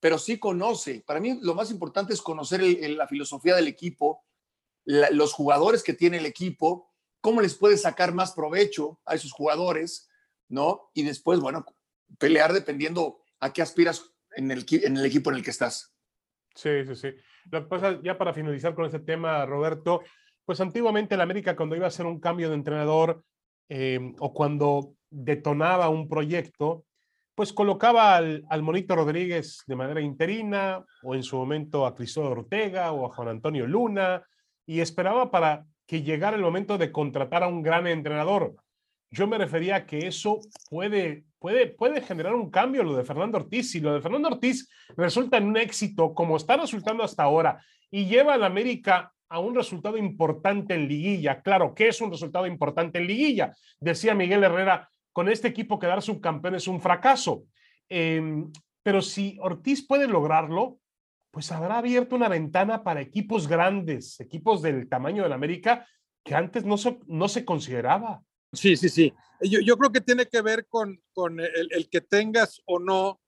pero 0.00 0.18
sí 0.18 0.38
conoce. 0.38 1.02
Para 1.06 1.20
mí 1.20 1.38
lo 1.42 1.54
más 1.54 1.70
importante 1.70 2.12
es 2.12 2.22
conocer 2.22 2.62
la 2.62 3.06
filosofía 3.08 3.54
del 3.56 3.68
equipo, 3.68 4.24
los 4.84 5.32
jugadores 5.32 5.82
que 5.82 5.94
tiene 5.94 6.18
el 6.18 6.26
equipo, 6.26 6.92
cómo 7.20 7.40
les 7.40 7.54
puede 7.54 7.76
sacar 7.76 8.14
más 8.14 8.32
provecho 8.32 9.00
a 9.04 9.14
esos 9.14 9.32
jugadores, 9.32 10.08
¿no? 10.48 10.90
Y 10.94 11.02
después, 11.02 11.40
bueno, 11.40 11.64
pelear 12.18 12.52
dependiendo 12.52 13.20
a 13.40 13.52
qué 13.52 13.62
aspiras 13.62 14.14
en 14.36 14.50
el, 14.50 14.64
el 14.70 15.04
equipo 15.04 15.30
en 15.30 15.36
el 15.36 15.42
que 15.42 15.50
estás. 15.50 15.94
Sí, 16.54 16.84
sí, 16.86 16.94
sí. 16.94 17.08
Ya 18.02 18.18
para 18.18 18.32
finalizar 18.32 18.74
con 18.74 18.86
este 18.86 19.00
tema, 19.00 19.44
Roberto, 19.44 20.02
pues 20.44 20.60
antiguamente 20.60 21.14
en 21.14 21.20
América 21.20 21.56
cuando 21.56 21.76
iba 21.76 21.84
a 21.84 21.88
hacer 21.88 22.06
un 22.06 22.20
cambio 22.20 22.48
de 22.48 22.54
entrenador 22.54 23.24
eh, 23.68 24.14
o 24.20 24.32
cuando 24.32 24.94
detonaba 25.10 25.88
un 25.88 26.08
proyecto, 26.08 26.84
pues 27.36 27.52
colocaba 27.52 28.16
al, 28.16 28.44
al, 28.48 28.62
Monito 28.62 28.96
Rodríguez 28.96 29.62
de 29.66 29.76
manera 29.76 30.00
interina 30.00 30.84
o 31.02 31.14
en 31.14 31.22
su 31.22 31.36
momento 31.36 31.86
a 31.86 31.94
Cristóbal 31.94 32.32
Ortega 32.32 32.90
o 32.92 33.06
a 33.06 33.14
Juan 33.14 33.28
Antonio 33.28 33.66
Luna 33.66 34.24
y 34.66 34.80
esperaba 34.80 35.30
para 35.30 35.64
que 35.86 36.02
llegara 36.02 36.36
el 36.36 36.42
momento 36.42 36.78
de 36.78 36.90
contratar 36.90 37.42
a 37.42 37.48
un 37.48 37.62
gran 37.62 37.86
entrenador. 37.86 38.56
Yo 39.10 39.26
me 39.26 39.38
refería 39.38 39.76
a 39.76 39.86
que 39.86 40.06
eso 40.06 40.40
puede, 40.68 41.24
puede, 41.38 41.68
puede 41.68 42.00
generar 42.00 42.34
un 42.34 42.50
cambio, 42.50 42.82
lo 42.82 42.96
de 42.96 43.04
Fernando 43.04 43.38
Ortiz. 43.38 43.70
Si 43.70 43.80
lo 43.80 43.94
de 43.94 44.00
Fernando 44.00 44.28
Ortiz 44.28 44.68
resulta 44.96 45.36
en 45.36 45.44
un 45.44 45.56
éxito, 45.56 46.12
como 46.14 46.36
está 46.36 46.56
resultando 46.56 47.04
hasta 47.04 47.22
ahora, 47.22 47.62
y 47.90 48.06
lleva 48.06 48.34
a 48.34 48.38
la 48.38 48.46
América 48.46 49.12
a 49.28 49.38
un 49.38 49.54
resultado 49.54 49.96
importante 49.96 50.74
en 50.74 50.88
liguilla. 50.88 51.40
Claro, 51.42 51.74
¿qué 51.74 51.88
es 51.88 52.00
un 52.00 52.10
resultado 52.10 52.46
importante 52.46 52.98
en 52.98 53.06
liguilla? 53.06 53.52
Decía 53.80 54.14
Miguel 54.14 54.44
Herrera, 54.44 54.88
con 55.16 55.30
este 55.30 55.48
equipo 55.48 55.78
quedar 55.78 56.02
subcampeón 56.02 56.56
es 56.56 56.68
un 56.68 56.78
fracaso. 56.78 57.46
Eh, 57.88 58.20
pero 58.82 59.00
si 59.00 59.38
Ortiz 59.40 59.86
puede 59.86 60.06
lograrlo, 60.06 60.78
pues 61.30 61.50
habrá 61.52 61.78
abierto 61.78 62.16
una 62.16 62.28
ventana 62.28 62.84
para 62.84 63.00
equipos 63.00 63.48
grandes, 63.48 64.20
equipos 64.20 64.60
del 64.60 64.90
tamaño 64.90 65.22
del 65.22 65.32
América, 65.32 65.88
que 66.22 66.34
antes 66.34 66.66
no 66.66 66.76
se, 66.76 66.98
no 67.06 67.28
se 67.28 67.46
consideraba. 67.46 68.22
Sí, 68.52 68.76
sí, 68.76 68.90
sí. 68.90 69.14
Yo, 69.40 69.60
yo 69.60 69.78
creo 69.78 69.90
que 69.90 70.02
tiene 70.02 70.26
que 70.26 70.42
ver 70.42 70.66
con, 70.66 71.00
con 71.14 71.40
el, 71.40 71.68
el 71.70 71.88
que 71.88 72.02
tengas 72.02 72.60
o 72.66 72.78
no 72.78 73.18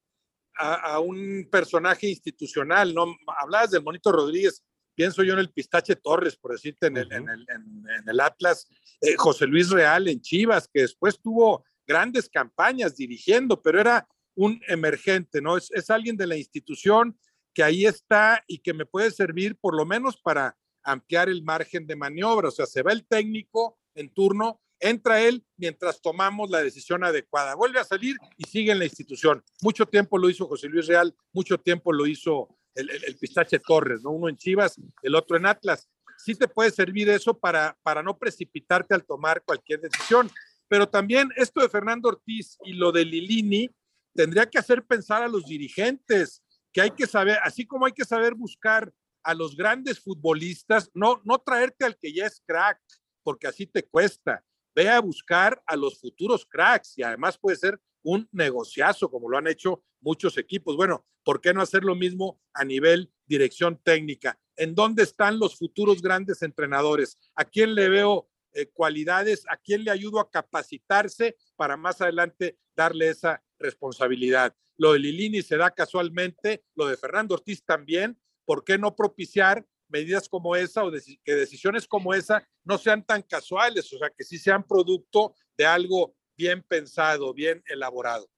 a, 0.58 0.74
a, 0.74 1.00
un 1.00 1.48
personaje 1.50 2.06
institucional, 2.06 2.92
¿no? 2.92 3.16
Hablabas 3.40 3.70
del 3.70 3.82
Monito 3.82 4.12
Rodríguez, 4.12 4.62
pienso 4.94 5.22
yo 5.22 5.32
en 5.32 5.38
el 5.38 5.52
Pistache 5.52 5.96
Torres, 5.96 6.36
por 6.36 6.52
decirte, 6.52 6.88
en 6.88 6.98
el, 6.98 7.10
en 7.10 7.30
el, 7.30 7.46
en, 7.48 7.84
en 7.98 8.08
el 8.10 8.20
Atlas, 8.20 8.68
eh, 9.00 9.14
José 9.16 9.46
Luis 9.46 9.70
Real 9.70 10.06
en 10.06 10.20
Chivas, 10.20 10.68
que 10.70 10.82
después 10.82 11.18
tuvo 11.18 11.64
grandes 11.88 12.28
campañas 12.28 12.94
dirigiendo, 12.94 13.60
pero 13.60 13.80
era 13.80 14.06
un 14.36 14.60
emergente, 14.68 15.40
¿no? 15.40 15.56
Es, 15.56 15.70
es 15.72 15.90
alguien 15.90 16.16
de 16.16 16.28
la 16.28 16.36
institución 16.36 17.18
que 17.52 17.64
ahí 17.64 17.86
está 17.86 18.44
y 18.46 18.58
que 18.58 18.74
me 18.74 18.86
puede 18.86 19.10
servir 19.10 19.56
por 19.56 19.74
lo 19.74 19.84
menos 19.84 20.16
para 20.16 20.56
ampliar 20.84 21.28
el 21.28 21.42
margen 21.42 21.86
de 21.86 21.96
maniobra, 21.96 22.48
o 22.48 22.52
sea, 22.52 22.66
se 22.66 22.82
va 22.82 22.92
el 22.92 23.06
técnico 23.06 23.78
en 23.94 24.10
turno, 24.10 24.60
entra 24.80 25.20
él 25.20 25.44
mientras 25.56 26.00
tomamos 26.00 26.50
la 26.50 26.62
decisión 26.62 27.04
adecuada. 27.04 27.54
Vuelve 27.54 27.80
a 27.80 27.84
salir 27.84 28.16
y 28.36 28.44
sigue 28.44 28.72
en 28.72 28.78
la 28.78 28.84
institución. 28.84 29.42
Mucho 29.60 29.86
tiempo 29.86 30.18
lo 30.18 30.30
hizo 30.30 30.46
José 30.46 30.68
Luis 30.68 30.86
Real, 30.86 31.14
mucho 31.32 31.58
tiempo 31.58 31.92
lo 31.92 32.06
hizo 32.06 32.48
el, 32.74 33.16
Pistache 33.18 33.58
Torres, 33.58 34.02
¿no? 34.02 34.10
Uno 34.10 34.28
en 34.28 34.36
Chivas, 34.36 34.80
el 35.02 35.14
otro 35.14 35.36
en 35.36 35.46
Atlas. 35.46 35.88
Sí 36.16 36.34
te 36.34 36.48
puede 36.48 36.70
servir 36.70 37.08
eso 37.08 37.36
para, 37.36 37.76
para 37.82 38.02
no 38.02 38.16
precipitarte 38.18 38.94
al 38.94 39.04
tomar 39.04 39.42
cualquier 39.42 39.80
decisión. 39.80 40.30
Pero 40.68 40.88
también 40.88 41.30
esto 41.36 41.60
de 41.60 41.68
Fernando 41.68 42.08
Ortiz 42.08 42.56
y 42.64 42.74
lo 42.74 42.92
de 42.92 43.04
Lilini 43.04 43.70
tendría 44.14 44.46
que 44.46 44.58
hacer 44.58 44.84
pensar 44.84 45.22
a 45.22 45.28
los 45.28 45.46
dirigentes 45.46 46.42
que 46.72 46.82
hay 46.82 46.90
que 46.90 47.06
saber, 47.06 47.38
así 47.42 47.66
como 47.66 47.86
hay 47.86 47.92
que 47.92 48.04
saber 48.04 48.34
buscar 48.34 48.92
a 49.22 49.34
los 49.34 49.56
grandes 49.56 50.00
futbolistas, 50.00 50.90
no, 50.94 51.20
no 51.24 51.38
traerte 51.38 51.84
al 51.84 51.96
que 51.98 52.12
ya 52.12 52.26
es 52.26 52.42
crack, 52.46 52.80
porque 53.22 53.46
así 53.46 53.66
te 53.66 53.82
cuesta 53.82 54.44
ve 54.78 54.88
a 54.88 55.00
buscar 55.00 55.60
a 55.66 55.74
los 55.74 55.98
futuros 55.98 56.46
cracks 56.46 56.96
y 56.96 57.02
además 57.02 57.36
puede 57.36 57.56
ser 57.56 57.80
un 58.04 58.28
negociazo 58.30 59.10
como 59.10 59.28
lo 59.28 59.36
han 59.36 59.48
hecho 59.48 59.82
muchos 60.00 60.38
equipos. 60.38 60.76
Bueno, 60.76 61.04
¿por 61.24 61.40
qué 61.40 61.52
no 61.52 61.60
hacer 61.60 61.82
lo 61.82 61.96
mismo 61.96 62.40
a 62.54 62.64
nivel 62.64 63.12
dirección 63.26 63.80
técnica? 63.82 64.38
¿En 64.54 64.76
dónde 64.76 65.02
están 65.02 65.40
los 65.40 65.58
futuros 65.58 66.00
grandes 66.00 66.42
entrenadores? 66.42 67.18
¿A 67.34 67.44
quién 67.44 67.74
le 67.74 67.88
veo 67.88 68.27
eh, 68.52 68.66
cualidades? 68.72 69.44
¿A 69.48 69.56
quién 69.56 69.84
le 69.84 69.90
ayudo 69.90 70.20
a 70.20 70.30
capacitarse 70.30 71.36
para 71.56 71.76
más 71.76 72.00
adelante 72.00 72.58
darle 72.76 73.08
esa 73.08 73.42
responsabilidad? 73.58 74.54
Lo 74.76 74.92
de 74.92 75.00
Lilini 75.00 75.42
se 75.42 75.56
da 75.56 75.70
casualmente, 75.70 76.64
lo 76.74 76.86
de 76.86 76.96
Fernando 76.96 77.34
Ortiz 77.34 77.64
también. 77.64 78.18
¿Por 78.44 78.64
qué 78.64 78.78
no 78.78 78.94
propiciar 78.94 79.66
medidas 79.88 80.28
como 80.28 80.54
esa 80.56 80.84
o 80.84 80.92
que 81.24 81.34
decisiones 81.34 81.86
como 81.86 82.14
esa 82.14 82.46
no 82.64 82.78
sean 82.78 83.04
tan 83.04 83.22
casuales, 83.22 83.92
o 83.92 83.98
sea, 83.98 84.10
que 84.10 84.24
sí 84.24 84.38
sean 84.38 84.62
producto 84.62 85.34
de 85.56 85.66
algo 85.66 86.14
bien 86.36 86.62
pensado, 86.62 87.34
bien 87.34 87.62
elaborado. 87.66 88.28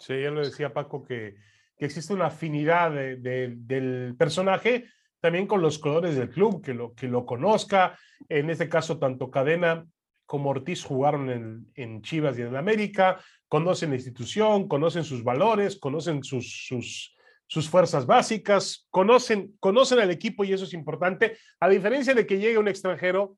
Sí, 0.00 0.20
ya 0.22 0.30
lo 0.30 0.44
decía 0.44 0.72
Paco, 0.72 1.02
que, 1.02 1.36
que 1.76 1.86
existe 1.86 2.12
una 2.12 2.26
afinidad 2.26 2.90
de, 2.90 3.16
del 3.56 4.14
personaje 4.18 4.86
también 5.20 5.46
con 5.46 5.62
los 5.62 5.78
colores 5.78 6.16
del 6.16 6.30
club, 6.30 6.62
que 6.62 6.74
lo, 6.74 6.94
que 6.94 7.08
lo 7.08 7.26
conozca. 7.26 7.98
En 8.28 8.50
este 8.50 8.68
caso, 8.68 8.98
tanto 8.98 9.30
Cadena 9.30 9.86
como 10.26 10.50
Ortiz 10.50 10.84
jugaron 10.84 11.66
en, 11.74 12.02
Chivas 12.02 12.38
y 12.38 12.42
en 12.42 12.54
América, 12.54 13.20
conocen 13.48 13.90
la 13.90 13.96
institución, 13.96 14.68
conocen 14.68 15.02
sus 15.02 15.24
valores, 15.24 15.76
conocen 15.76 16.22
sus, 16.22 16.66
sus, 16.68 17.16
sus 17.48 17.68
fuerzas 17.68 18.06
básicas, 18.06 18.86
conocen, 18.90 19.56
conocen 19.58 19.98
al 19.98 20.12
equipo 20.12 20.44
y 20.44 20.52
eso 20.52 20.64
es 20.64 20.72
importante, 20.72 21.36
a 21.58 21.68
diferencia 21.68 22.14
de 22.14 22.26
que 22.26 22.38
llegue 22.38 22.58
un 22.58 22.68
extranjero, 22.68 23.36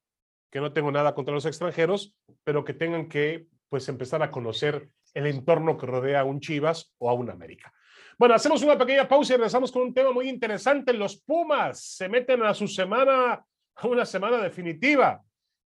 que 0.50 0.60
no 0.60 0.74
tengo 0.74 0.92
nada 0.92 1.14
contra 1.14 1.32
los 1.32 1.46
extranjeros, 1.46 2.14
pero 2.44 2.62
que 2.62 2.74
tengan 2.74 3.08
que 3.08 3.46
pues 3.70 3.88
empezar 3.88 4.22
a 4.22 4.30
conocer 4.30 4.90
el 5.14 5.26
entorno 5.26 5.78
que 5.78 5.86
rodea 5.86 6.20
a 6.20 6.24
un 6.24 6.40
Chivas 6.40 6.94
o 6.98 7.08
a 7.08 7.14
un 7.14 7.30
América. 7.30 7.72
Bueno, 8.18 8.34
hacemos 8.34 8.62
una 8.62 8.76
pequeña 8.76 9.08
pausa 9.08 9.34
y 9.34 9.36
regresamos 9.36 9.72
con 9.72 9.82
un 9.82 9.94
tema 9.94 10.12
muy 10.12 10.28
interesante. 10.28 10.92
Los 10.92 11.16
Pumas 11.16 11.80
se 11.80 12.08
meten 12.08 12.42
a 12.42 12.54
su 12.54 12.68
semana, 12.68 13.44
a 13.74 13.86
una 13.86 14.04
semana 14.04 14.38
definitiva. 14.38 15.22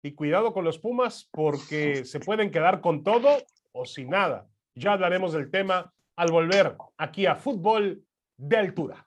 Y 0.04 0.14
cuidado 0.14 0.52
con 0.52 0.66
los 0.66 0.80
Pumas 0.80 1.30
porque 1.32 2.06
se 2.06 2.20
pueden 2.20 2.50
quedar 2.50 2.82
con 2.82 3.04
todo 3.04 3.38
o 3.72 3.86
sin 3.86 4.10
nada. 4.10 4.48
Ya 4.74 4.94
hablaremos 4.94 5.34
del 5.34 5.52
tema 5.52 5.94
al 6.16 6.32
volver 6.32 6.76
aquí 6.98 7.26
a 7.28 7.36
Fútbol 7.36 8.04
de 8.38 8.58
altura. 8.58 9.06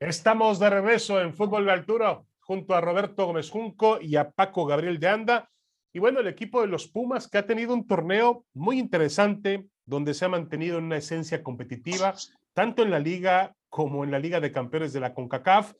Estamos 0.00 0.58
de 0.58 0.68
regreso 0.68 1.20
en 1.20 1.32
fútbol 1.32 1.66
de 1.66 1.72
altura 1.72 2.22
junto 2.40 2.74
a 2.74 2.80
Roberto 2.80 3.26
Gómez 3.26 3.50
Junco 3.50 4.00
y 4.00 4.16
a 4.16 4.30
Paco 4.30 4.66
Gabriel 4.66 4.98
de 4.98 5.08
Anda. 5.08 5.50
Y 5.92 5.98
bueno, 5.98 6.20
el 6.20 6.28
equipo 6.28 6.62
de 6.62 6.68
los 6.68 6.88
Pumas 6.88 7.28
que 7.28 7.38
ha 7.38 7.46
tenido 7.46 7.74
un 7.74 7.86
torneo 7.86 8.46
muy 8.54 8.78
interesante 8.78 9.66
donde 9.84 10.14
se 10.14 10.24
ha 10.24 10.28
mantenido 10.28 10.78
en 10.78 10.84
una 10.84 10.96
esencia 10.96 11.42
competitiva, 11.42 12.14
tanto 12.54 12.82
en 12.82 12.90
la 12.90 12.98
liga 12.98 13.54
como 13.68 14.04
en 14.04 14.10
la 14.10 14.18
Liga 14.18 14.40
de 14.40 14.52
Campeones 14.52 14.92
de 14.92 15.00
la 15.00 15.12
CONCACAF. 15.12 15.74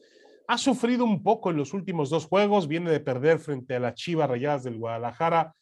Ha 0.48 0.59
sufrido 0.59 1.05
un 1.05 1.22
poco 1.22 1.51
en 1.51 1.57
los 1.57 1.72
últimos 1.72 2.11
dos 2.11 2.27
juegos, 2.27 2.68
viene 2.68 2.90
de 2.90 3.01
perder 3.01 3.38
frente 3.38 3.77
a 3.77 3.81
las 3.81 3.94
Chivas 3.94 4.29
Rayadas 4.29 4.64
del 4.64 4.79
Guadalajara 4.79 5.55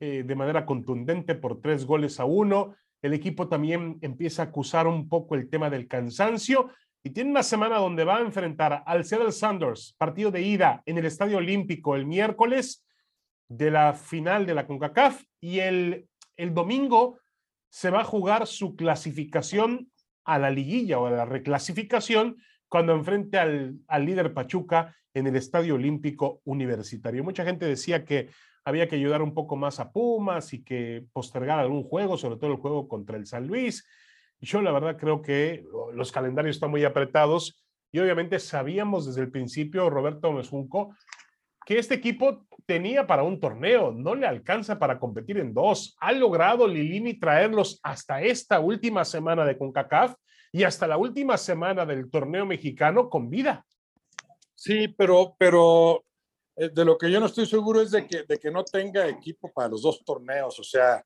eh, 0.00 0.22
de 0.26 0.34
manera 0.34 0.66
contundente 0.66 1.34
por 1.34 1.60
tres 1.60 1.86
goles 1.86 2.20
a 2.20 2.26
uno. 2.26 2.74
El 3.00 3.14
equipo 3.14 3.48
también 3.48 3.98
empieza 4.02 4.42
a 4.42 4.46
acusar 4.46 4.86
un 4.86 5.08
poco 5.08 5.34
el 5.34 5.48
tema 5.48 5.70
del 5.70 5.88
cansancio 5.88 6.70
y 7.02 7.10
tiene 7.10 7.30
una 7.30 7.42
semana 7.42 7.78
donde 7.78 8.04
va 8.04 8.18
a 8.18 8.22
enfrentar 8.22 8.82
al 8.84 9.04
Seattle 9.04 9.32
Sanders, 9.32 9.94
partido 9.96 10.30
de 10.30 10.42
ida 10.42 10.82
en 10.84 10.98
el 10.98 11.06
Estadio 11.06 11.38
Olímpico 11.38 11.94
el 11.94 12.06
miércoles 12.06 12.83
de 13.48 13.70
la 13.70 13.92
final 13.94 14.46
de 14.46 14.54
la 14.54 14.66
CONCACAF 14.66 15.22
y 15.40 15.60
el, 15.60 16.08
el 16.36 16.54
domingo 16.54 17.18
se 17.70 17.90
va 17.90 18.00
a 18.00 18.04
jugar 18.04 18.46
su 18.46 18.76
clasificación 18.76 19.90
a 20.24 20.38
la 20.38 20.50
liguilla 20.50 20.98
o 20.98 21.06
a 21.06 21.10
la 21.10 21.24
reclasificación 21.24 22.36
cuando 22.68 22.94
enfrente 22.94 23.38
al, 23.38 23.78
al 23.88 24.06
líder 24.06 24.32
Pachuca 24.32 24.94
en 25.12 25.26
el 25.26 25.36
Estadio 25.36 25.74
Olímpico 25.74 26.40
Universitario. 26.44 27.22
Mucha 27.22 27.44
gente 27.44 27.66
decía 27.66 28.04
que 28.04 28.30
había 28.64 28.88
que 28.88 28.96
ayudar 28.96 29.22
un 29.22 29.34
poco 29.34 29.56
más 29.56 29.78
a 29.78 29.92
Pumas 29.92 30.52
y 30.54 30.64
que 30.64 31.04
postergar 31.12 31.58
algún 31.58 31.84
juego, 31.84 32.16
sobre 32.16 32.36
todo 32.36 32.50
el 32.50 32.56
juego 32.56 32.88
contra 32.88 33.16
el 33.16 33.26
San 33.26 33.46
Luis. 33.46 33.86
Yo 34.40 34.62
la 34.62 34.72
verdad 34.72 34.96
creo 34.96 35.22
que 35.22 35.64
los 35.92 36.10
calendarios 36.10 36.56
están 36.56 36.70
muy 36.70 36.84
apretados 36.84 37.64
y 37.92 37.98
obviamente 37.98 38.38
sabíamos 38.38 39.06
desde 39.06 39.20
el 39.20 39.30
principio, 39.30 39.88
Roberto 39.90 40.32
Mesunco, 40.32 40.96
que 41.64 41.78
este 41.78 41.94
equipo 41.94 42.46
tenía 42.66 43.06
para 43.06 43.22
un 43.22 43.40
torneo, 43.40 43.92
no 43.92 44.14
le 44.14 44.26
alcanza 44.26 44.78
para 44.78 44.98
competir 44.98 45.38
en 45.38 45.52
dos. 45.52 45.96
Ha 46.00 46.12
logrado 46.12 46.66
Lilini 46.66 47.14
traerlos 47.18 47.80
hasta 47.82 48.22
esta 48.22 48.60
última 48.60 49.04
semana 49.04 49.44
de 49.44 49.58
CONCACAF 49.58 50.14
y 50.52 50.62
hasta 50.62 50.86
la 50.86 50.96
última 50.96 51.36
semana 51.36 51.84
del 51.84 52.10
torneo 52.10 52.46
mexicano 52.46 53.10
con 53.10 53.28
vida. 53.28 53.66
Sí, 54.54 54.88
pero, 54.88 55.34
pero 55.38 56.04
eh, 56.56 56.70
de 56.72 56.84
lo 56.84 56.96
que 56.96 57.10
yo 57.10 57.20
no 57.20 57.26
estoy 57.26 57.46
seguro 57.46 57.80
es 57.80 57.90
de 57.90 58.06
que, 58.06 58.22
de 58.22 58.38
que 58.38 58.50
no 58.50 58.64
tenga 58.64 59.06
equipo 59.08 59.52
para 59.52 59.68
los 59.68 59.82
dos 59.82 60.04
torneos. 60.04 60.58
O 60.58 60.64
sea, 60.64 61.04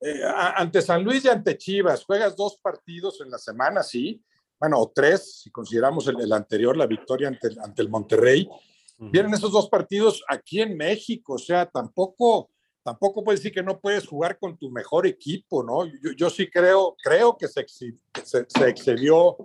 eh, 0.00 0.22
ante 0.56 0.82
San 0.82 1.04
Luis 1.04 1.24
y 1.24 1.28
ante 1.28 1.56
Chivas, 1.56 2.04
juegas 2.04 2.34
dos 2.36 2.58
partidos 2.60 3.20
en 3.20 3.30
la 3.30 3.38
semana, 3.38 3.82
sí. 3.82 4.22
Bueno, 4.58 4.80
o 4.80 4.90
tres, 4.94 5.42
si 5.42 5.50
consideramos 5.50 6.08
el, 6.08 6.20
el 6.20 6.32
anterior, 6.32 6.76
la 6.76 6.86
victoria 6.86 7.28
ante, 7.28 7.48
ante 7.62 7.82
el 7.82 7.90
Monterrey. 7.90 8.48
Vienen 8.98 9.34
esos 9.34 9.52
dos 9.52 9.68
partidos 9.68 10.22
aquí 10.28 10.60
en 10.60 10.76
México. 10.76 11.34
O 11.34 11.38
sea, 11.38 11.66
tampoco, 11.66 12.50
tampoco 12.82 13.22
puedes 13.22 13.40
decir 13.40 13.52
que 13.52 13.62
no 13.62 13.78
puedes 13.78 14.06
jugar 14.06 14.38
con 14.38 14.56
tu 14.56 14.70
mejor 14.70 15.06
equipo, 15.06 15.62
¿no? 15.62 15.84
Yo, 15.86 16.12
yo 16.16 16.30
sí 16.30 16.48
creo, 16.48 16.96
creo 17.02 17.36
que 17.36 17.48
se, 17.48 17.66
se, 17.68 18.46
se 18.48 18.68
excedió 18.68 19.36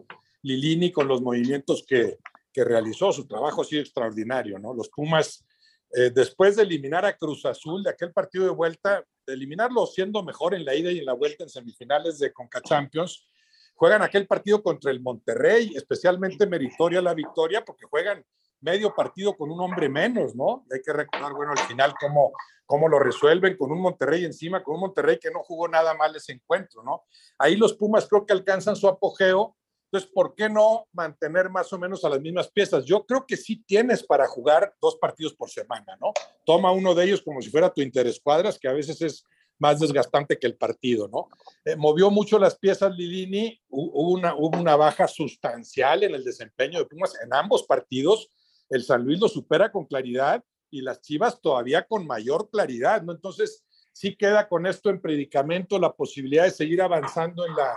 Lilini 0.42 0.92
con 0.92 1.08
los 1.08 1.22
movimientos 1.22 1.86
que, 1.88 2.18
que 2.52 2.64
realizó. 2.64 3.12
Su 3.12 3.28
trabajo 3.28 3.62
ha 3.62 3.66
sido 3.66 3.82
extraordinario, 3.82 4.60
¿no? 4.60 4.74
Los 4.74 4.90
Pumas, 4.90 5.46
eh, 5.94 6.12
después 6.14 6.56
de 6.56 6.64
eliminar 6.64 7.06
a 7.06 7.18
Cruz 7.18 7.46
Azul 7.46 7.84
de 7.84 7.90
aquel 7.90 8.12
partido 8.12 8.46
de 8.46 8.52
vuelta, 8.52 9.04
de 9.26 9.34
eliminarlo 9.34 9.86
siendo 9.86 10.24
mejor 10.24 10.54
en 10.54 10.66
la 10.66 10.76
ida 10.76 10.92
y 10.92 11.00
en 11.00 11.06
la 11.06 11.14
vuelta 11.14 11.44
en 11.44 11.50
semifinales 11.50 12.20
de 12.20 12.32
Conca 12.32 12.62
Champions, 12.62 13.28
juegan 13.76 14.02
aquel 14.02 14.28
partido 14.28 14.62
contra 14.62 14.92
el 14.92 15.02
Monterrey, 15.02 15.74
especialmente 15.76 16.46
meritoria 16.46 17.02
la 17.02 17.14
victoria, 17.14 17.64
porque 17.66 17.86
juegan 17.86 18.24
medio 18.62 18.94
partido 18.94 19.36
con 19.36 19.52
un 19.52 19.60
hombre 19.60 19.90
menos, 19.90 20.36
¿no? 20.36 20.66
Hay 20.72 20.82
que 20.82 20.94
recordar, 20.94 21.34
bueno, 21.34 21.52
al 21.52 21.68
final 21.68 21.94
cómo, 22.00 22.32
cómo 22.66 22.88
lo 22.88 23.00
resuelven 23.00 23.58
con 23.58 23.72
un 23.72 23.82
Monterrey 23.82 24.24
encima, 24.24 24.64
con 24.64 24.76
un 24.76 24.82
Monterrey 24.82 25.20
que 25.20 25.32
no 25.32 25.42
jugó 25.44 25.68
nada 25.68 25.94
mal 25.96 26.16
ese 26.16 26.32
encuentro, 26.32 26.84
¿no? 26.84 27.04
Ahí 27.38 27.56
los 27.56 27.74
Pumas 27.74 28.08
creo 28.08 28.26
que 28.26 28.34
alcanzan 28.34 28.76
su 28.76 28.88
apogeo 28.88 29.56
Entonces, 29.86 30.10
¿por 30.14 30.36
qué 30.36 30.48
no 30.48 30.88
mantener 30.94 31.50
más 31.50 31.74
o 31.74 31.78
menos 31.80 32.06
a 32.06 32.10
las 32.10 32.22
mismas 32.22 32.50
piezas? 32.50 32.86
Yo 32.86 33.06
creo 33.06 33.26
que 33.26 33.36
sí 33.36 33.62
tienes 33.66 34.04
para 34.04 34.26
jugar 34.28 34.74
dos 34.80 34.96
partidos 34.96 35.34
por 35.34 35.50
semana, 35.50 35.98
¿no? 36.00 36.14
Toma 36.46 36.72
uno 36.72 36.96
de 36.96 37.04
ellos 37.06 37.22
como 37.22 37.42
si 37.42 37.50
fuera 37.50 37.74
tu 37.74 37.82
interescuadras, 37.82 38.58
que 38.58 38.70
a 38.70 38.74
veces 38.74 39.02
es 39.02 39.26
más 39.62 39.80
desgastante 39.80 40.40
que 40.40 40.48
el 40.48 40.56
partido, 40.56 41.08
¿no? 41.08 41.30
Eh, 41.66 41.76
movió 41.76 42.10
mucho 42.10 42.40
las 42.40 42.58
piezas 42.58 42.96
Lilini, 42.96 43.62
hubo 43.70 44.10
una, 44.10 44.34
hubo 44.34 44.60
una 44.60 44.76
baja 44.76 45.08
sustancial 45.08 46.04
en 46.04 46.16
el 46.16 46.24
desempeño 46.24 46.80
de 46.80 46.86
Pumas 46.86 47.14
en 47.24 47.32
ambos 47.32 47.64
partidos. 47.64 48.32
El 48.72 48.84
San 48.84 49.04
Luis 49.04 49.20
lo 49.20 49.28
supera 49.28 49.72
con 49.72 49.86
claridad 49.86 50.44
y 50.72 50.82
las 50.82 51.02
Chivas 51.02 51.40
todavía 51.42 51.86
con 51.86 52.08
mayor 52.08 52.50
claridad, 52.50 53.04
¿no? 53.04 53.12
Entonces, 53.12 53.66
sí 53.92 54.16
queda 54.16 54.48
con 54.48 54.66
esto 54.66 54.90
en 54.90 55.02
predicamento 55.02 55.78
la 55.78 55.94
posibilidad 55.94 56.46
de 56.46 56.52
seguir 56.52 56.82
avanzando 56.82 57.46
en 57.46 57.56
la, 57.56 57.76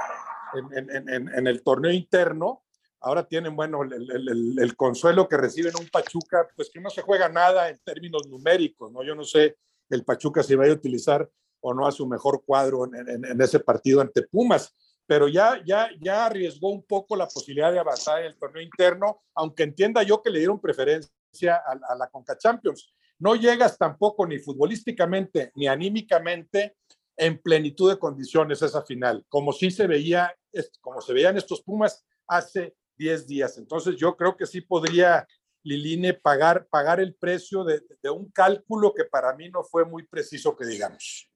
en, 1.37 1.47
el 1.47 1.63
torneo 1.63 1.93
interno. 1.93 2.63
Ahora 3.01 3.27
tienen, 3.27 3.55
bueno, 3.55 3.83
el, 3.83 4.77
consuelo 4.77 5.29
que 5.29 5.37
reciben 5.37 5.75
un 5.79 5.89
Pachuca, 5.89 6.49
pues 6.57 6.71
que 6.73 6.81
no 6.81 6.89
se 6.89 7.03
juega 7.03 7.29
nada 7.29 7.69
en 7.69 7.79
términos 7.85 8.27
numéricos, 8.29 8.91
¿no? 8.93 9.03
Yo 9.03 9.15
no 9.15 9.25
sé 9.25 9.57
el 9.91 10.05
Pachuca 10.05 10.43
si 10.43 10.55
va 10.55 10.67
a 10.67 10.73
utilizar 10.73 11.29
o 11.61 11.75
no 11.75 11.87
a 11.87 11.93
su 11.93 12.07
mejor 12.07 12.45
cuadro 12.45 12.85
en, 12.87 13.41
ese 13.41 13.59
partido 13.59 14.01
ante 14.01 14.23
Pumas, 14.23 14.75
pero 15.07 15.29
ya, 15.29 15.63
ya, 15.65 15.91
ya 16.01 16.27
arriesgó 16.27 16.71
un 16.71 16.83
poco 16.85 17.17
la 17.17 17.29
posibilidad 17.29 17.73
de 17.73 17.79
avanzar 17.79 18.21
en 18.21 18.27
el 18.27 18.39
torneo 18.39 18.63
interno, 18.63 19.23
aunque 19.35 19.63
entienda 19.63 20.03
yo 20.03 20.23
que 20.23 20.31
le 20.31 20.39
dieron 20.39 20.61
preferencia 20.61 21.57
a, 21.57 21.93
a 21.93 21.97
la 21.97 22.09
Conca 22.09 22.37
Champions. 22.39 22.95
No 23.19 23.35
llegas 23.35 23.79
tampoco 23.79 24.27
ni 24.27 24.39
futbolísticamente 24.39 25.53
ni 25.55 25.67
anímicamente 25.69 26.77
en 27.17 27.41
plenitud 27.41 27.91
de 27.91 27.99
condiciones 27.99 28.63
esa 28.63 28.83
final, 28.83 29.25
como 29.29 29.53
sí 29.53 29.71
se 29.71 29.87
veía, 29.87 30.35
como 30.81 31.01
se 31.01 31.13
veían 31.13 31.37
estos 31.37 31.63
Pumas 31.63 32.05
hace 32.27 32.75
10 32.97 33.27
días. 33.27 33.59
Entonces 33.59 33.97
yo 33.97 34.17
creo 34.17 34.37
que 34.37 34.47
sí 34.47 34.61
podría 34.61 35.27
Liline 35.63 36.21
pagar, 36.23 36.67
pagar 36.69 37.01
el 37.01 37.15
precio 37.15 37.65
de, 37.65 37.81
un 38.11 38.31
cálculo 38.31 38.93
que 38.93 39.05
para 39.05 39.35
mí 39.35 39.49
no 39.49 39.65
fue 39.65 39.85
muy 39.85 40.07
preciso 40.07 40.55
que 40.55 40.67
digamos. 40.67 41.31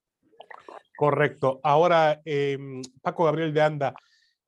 Correcto. 0.99 1.61
Ahora, 1.63 2.21
em, 2.25 2.83
Paco 3.01 3.23
Gabriel 3.23 3.55
de 3.55 3.61
Anda, 3.61 3.95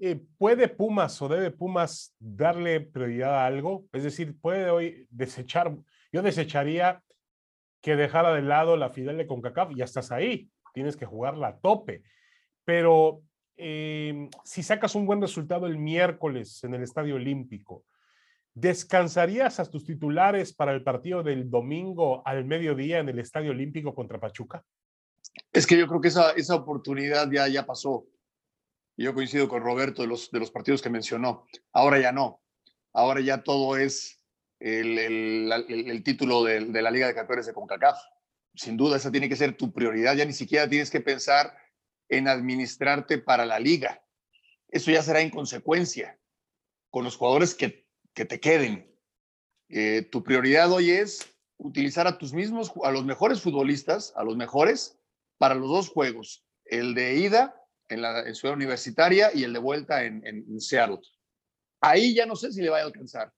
eh, 0.01 0.21
¿puede 0.37 0.67
Pumas 0.67 1.23
o 1.23 1.29
debe 1.29 1.53
Pumas 1.53 2.13
darle 2.19 2.81
prioridad 2.81 3.37
a 3.37 3.47
algo? 3.47 3.85
Es 3.93 4.03
decir, 4.03 4.37
puede 4.41 4.69
hoy 4.69 5.07
desechar, 5.11 5.73
yo 6.13 6.23
desecharía 6.23 7.05
que 7.81 7.95
dejara 7.95 8.35
de 8.35 8.43
lado 8.43 8.77
la 8.77 8.91
final 8.91 9.17
de 9.17 9.29
CONCACAF 9.29 9.77
ya 9.77 9.85
estás 9.85 10.11
ahí 10.11 10.51
tienes 10.75 10.97
que 10.97 11.07
jugarla 11.07 11.47
a 11.47 11.59
tope. 11.61 12.03
Pero 12.65 13.23
em, 13.57 14.29
si 14.43 14.65
sacas 14.65 14.97
un 14.97 15.07
buen 15.07 15.21
resultado 15.21 15.69
el 15.69 15.79
miércoles 15.79 16.65
en 16.65 16.75
el 16.75 16.83
Estadio 16.83 17.15
Olímpico, 17.15 17.85
¿descansarías 18.55 19.61
a 19.61 19.71
tus 19.71 19.85
titulares 19.85 20.53
para 20.53 20.73
el 20.73 20.83
partido 20.83 21.23
del 21.23 21.49
domingo 21.49 22.27
al 22.27 22.45
mediodía 22.45 22.99
en 22.99 23.09
el 23.09 23.21
Estadio 23.21 23.53
Olímpico 23.53 23.95
contra 23.95 24.19
Pachuca? 24.19 24.65
Es 25.53 25.67
que 25.67 25.77
yo 25.79 25.87
creo 25.89 26.01
que 26.01 26.09
esa, 26.09 26.33
esa 26.33 26.55
oportunidad 26.55 27.31
ya, 27.31 27.49
ya 27.49 27.67
pasó. 27.67 28.07
Yo 28.97 29.15
coincido 29.15 29.49
con 29.49 29.63
Roberto 29.63 30.03
de 30.03 30.09
los, 30.09 30.31
de 30.31 30.39
los 30.39 30.51
partidos 30.51 30.83
que 30.83 30.91
mencionó. 30.91 31.47
Ahora 31.73 31.99
ya 31.99 32.13
no. 32.13 32.43
Ahora 32.93 33.21
ya 33.21 33.43
todo 33.43 33.77
es 33.77 34.23
el, 34.59 34.99
el, 34.99 35.53
el, 35.69 36.03
título 36.03 36.45
de, 36.45 36.67
de, 36.67 36.83
la 36.83 36.91
Liga 36.91 37.07
de 37.07 37.15
Campeones 37.15 37.47
de 37.47 37.55
CONCACAF 37.55 37.97
sin 38.55 38.77
duda 38.77 38.97
esa 38.97 39.11
tiene 39.11 39.29
que 39.29 39.37
ser 39.37 39.57
tu 39.57 39.73
prioridad, 39.73 40.15
ya 40.17 40.25
ni 40.25 40.33
siquiera 40.33 40.69
tienes 40.69 40.91
que 40.91 41.01
pensar 41.01 41.57
en 42.09 42.29
administrarte 42.29 43.19
para 43.19 43.47
la 43.47 43.59
liga. 43.59 44.03
Eso 44.69 44.91
ya 44.91 45.03
será 45.03 45.21
en 45.21 45.31
consecuencia 45.31 46.19
con 46.91 47.05
los 47.05 47.17
jugadores 47.17 47.55
que, 47.55 47.87
que 48.15 48.25
te 48.25 48.41
queden. 48.41 48.93
Eh, 49.69 50.03
tu 50.11 50.23
prioridad 50.23 50.71
hoy 50.73 50.91
es 50.91 51.33
utilizar 51.57 52.07
a 52.07 52.19
tus 52.19 52.33
mismos, 52.33 52.73
a 52.83 52.91
los 52.91 53.05
mejores 53.05 53.41
futbolistas, 53.41 54.13
a 54.17 54.25
los 54.25 54.37
mejores, 54.37 55.00
para 55.41 55.55
los 55.55 55.71
dos 55.71 55.89
juegos, 55.89 56.45
el 56.67 56.95
de 56.95 57.15
ida 57.15 57.57
en 57.89 58.03
la 58.03 58.35
ciudad 58.35 58.55
universitaria 58.55 59.31
y 59.35 59.43
el 59.45 59.55
de 59.55 59.59
vuelta 59.59 60.05
en, 60.05 60.25
en 60.27 60.61
Seattle. 60.61 61.01
Ahí 61.81 62.15
ya 62.15 62.27
no 62.27 62.37
sé 62.37 62.53
si 62.53 62.61
le 62.61 62.69
va 62.69 62.79
a 62.79 62.83
alcanzar. 62.83 63.33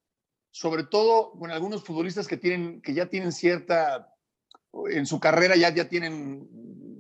Sobre 0.51 0.83
todo 0.83 1.31
con 1.39 1.53
algunos 1.53 1.85
futbolistas 1.85 2.27
que, 2.27 2.37
tienen, 2.37 2.83
que 2.83 2.93
ya 2.93 3.07
tienen 3.07 3.31
cierta 3.31 4.13
en 4.91 5.07
su 5.07 5.21
carrera 5.21 5.55
ya, 5.55 5.73
ya 5.73 5.89
tienen 5.89 6.49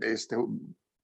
este, 0.02 0.36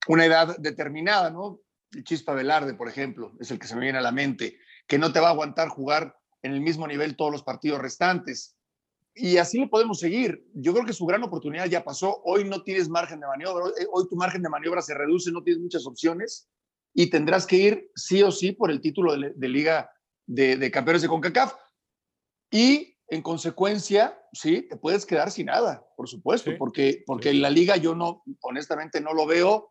una 0.06 0.24
edad 0.24 0.56
determinada, 0.58 1.30
¿no? 1.30 1.61
Chispa 2.04 2.34
Velarde, 2.34 2.74
por 2.74 2.88
ejemplo, 2.88 3.32
es 3.40 3.50
el 3.50 3.58
que 3.58 3.66
se 3.66 3.74
me 3.74 3.80
viene 3.80 3.98
a 3.98 4.02
la 4.02 4.12
mente, 4.12 4.58
que 4.87 4.98
no 4.98 5.12
te 5.12 5.20
va 5.20 5.28
a 5.28 5.32
aguantar 5.32 5.68
jugar 5.68 6.16
en 6.42 6.52
el 6.52 6.61
mismo 6.61 6.87
nivel 6.87 7.16
todos 7.16 7.32
los 7.32 7.42
partidos 7.42 7.80
restantes. 7.80 8.58
Y 9.18 9.37
así 9.37 9.59
le 9.59 9.68
podemos 9.68 9.98
seguir. 9.98 10.46
Yo 10.54 10.72
creo 10.72 10.87
que 10.87 10.92
su 10.92 11.04
gran 11.04 11.22
oportunidad 11.22 11.66
ya 11.66 11.85
pasó. 11.85 12.20
Hoy 12.24 12.44
no 12.44 12.62
tienes 12.62 12.88
margen 12.88 13.20
de 13.20 13.26
maniobra. 13.26 13.64
Hoy 13.92 14.09
tu 14.09 14.16
margen 14.16 14.42
de 14.42 14.48
maniobra 14.48 14.81
se 14.81 14.94
reduce, 14.94 15.33
no 15.33 15.42
tienes 15.42 15.62
muchas 15.62 15.87
opciones 15.87 16.48
y 16.94 17.11
tendrás 17.11 17.46
que 17.46 17.57
ir 17.57 17.90
sí 17.94 18.22
o 18.22 18.31
sí 18.31 18.52
por 18.52 18.70
el 18.70 18.81
título 18.81 19.16
de, 19.16 19.48
Liga 19.48 19.90
de, 20.26 20.57
de 20.57 20.70
Campeones 20.70 21.02
de 21.02 21.09
CONCACAF. 21.09 21.54
Y 22.50 22.96
en 23.09 23.22
consecuencia, 23.22 24.20
sí, 24.33 24.62
te 24.62 24.76
puedes 24.76 25.07
quedar 25.07 25.31
sin 25.31 25.46
nada, 25.46 25.87
por 25.96 26.09
supuesto, 26.09 26.50
porque, 26.59 27.02
porque 27.07 27.33
la 27.33 27.50
liga 27.50 27.76
yo 27.76 27.94
no, 27.94 28.22
honestamente 28.42 29.00
no 29.00 29.14
lo 29.14 29.26
veo 29.26 29.70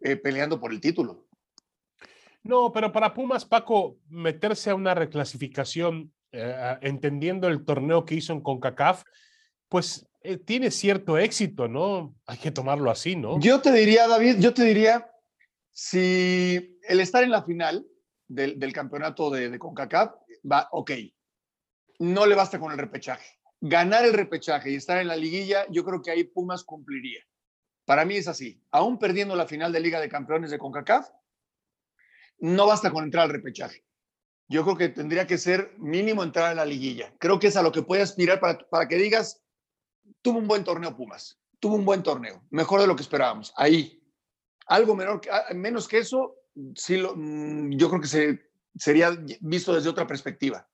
eh, 0.00 0.16
peleando 0.16 0.60
por 0.60 0.72
el 0.72 0.80
título. 0.80 1.28
No, 2.42 2.72
pero 2.72 2.92
para 2.92 3.14
Pumas, 3.14 3.44
Paco, 3.44 3.98
meterse 4.08 4.70
a 4.70 4.74
una 4.74 4.94
reclasificación, 4.94 6.12
eh, 6.36 6.78
entendiendo 6.80 7.46
el 7.46 7.64
torneo 7.64 8.04
que 8.04 8.16
hizo 8.16 8.32
en 8.32 8.40
CONCACAF, 8.40 9.04
pues 9.68 10.06
eh, 10.22 10.36
tiene 10.36 10.70
cierto 10.72 11.16
éxito, 11.16 11.68
¿no? 11.68 12.16
Hay 12.26 12.38
que 12.38 12.50
tomarlo 12.50 12.90
así, 12.90 13.14
¿no? 13.14 13.38
Yo 13.38 13.60
te 13.60 13.72
diría, 13.72 14.08
David, 14.08 14.36
yo 14.40 14.52
te 14.52 14.64
diría, 14.64 15.10
si 15.70 16.78
el 16.88 17.00
estar 17.00 17.22
en 17.22 17.30
la 17.30 17.44
final 17.44 17.86
del, 18.26 18.72
campeonato 18.72 19.30
de, 19.30 19.48
de 19.48 19.58
CONCACAF, 19.58 20.12
va, 20.50 20.68
ok, 20.72 20.90
no 22.00 22.26
le 22.26 22.34
basta 22.34 22.58
con 22.58 22.72
el 22.72 22.78
repechaje. 22.78 23.38
Ganar 23.60 24.04
el 24.04 24.12
repechaje 24.12 24.70
y 24.70 24.74
estar 24.74 24.98
en 24.98 25.08
la 25.08 25.16
liguilla, 25.16 25.66
yo 25.70 25.84
creo 25.84 26.02
que 26.02 26.10
ahí 26.10 26.24
Pumas 26.24 26.64
cumpliría. 26.64 27.22
Para 27.84 28.04
mí 28.04 28.16
es 28.16 28.28
así. 28.28 28.60
Aún 28.70 28.98
perdiendo 28.98 29.36
la 29.36 29.46
final 29.46 29.72
de 29.72 29.80
Liga 29.80 30.00
de 30.00 30.08
Campeones 30.08 30.50
de 30.50 30.58
CONCACAF, 30.58 31.08
no 32.38 32.66
basta 32.66 32.90
con 32.90 33.04
entrar 33.04 33.24
al 33.24 33.30
repechaje. 33.30 33.84
Yo 34.48 34.62
creo 34.64 34.76
que 34.76 34.88
tendría 34.88 35.26
que 35.26 35.38
ser 35.38 35.74
mínimo 35.78 36.22
entrar 36.22 36.46
a 36.46 36.54
la 36.54 36.64
liguilla. 36.64 37.14
Creo 37.18 37.38
que 37.38 37.46
es 37.46 37.56
a 37.56 37.62
lo 37.62 37.72
que 37.72 37.82
puede 37.82 38.02
aspirar 38.02 38.40
para, 38.40 38.58
para 38.58 38.88
que 38.88 38.96
digas, 38.96 39.42
tuvo 40.22 40.38
un 40.38 40.46
buen 40.46 40.64
torneo 40.64 40.96
Pumas, 40.96 41.40
tuvo 41.60 41.76
un 41.76 41.84
buen 41.84 42.02
torneo, 42.02 42.42
mejor 42.50 42.80
de 42.80 42.86
lo 42.86 42.96
que 42.96 43.02
esperábamos. 43.02 43.52
Ahí. 43.56 44.00
Algo 44.66 44.94
menor, 44.94 45.20
ah, 45.30 45.52
menos 45.54 45.88
que 45.88 45.98
eso, 45.98 46.36
sí 46.74 46.96
lo, 46.96 47.14
mm, 47.16 47.72
yo 47.72 47.88
creo 47.88 48.00
que 48.00 48.06
se, 48.06 48.50
sería 48.74 49.10
visto 49.40 49.74
desde 49.74 49.90
otra 49.90 50.06
perspectiva. 50.06 50.68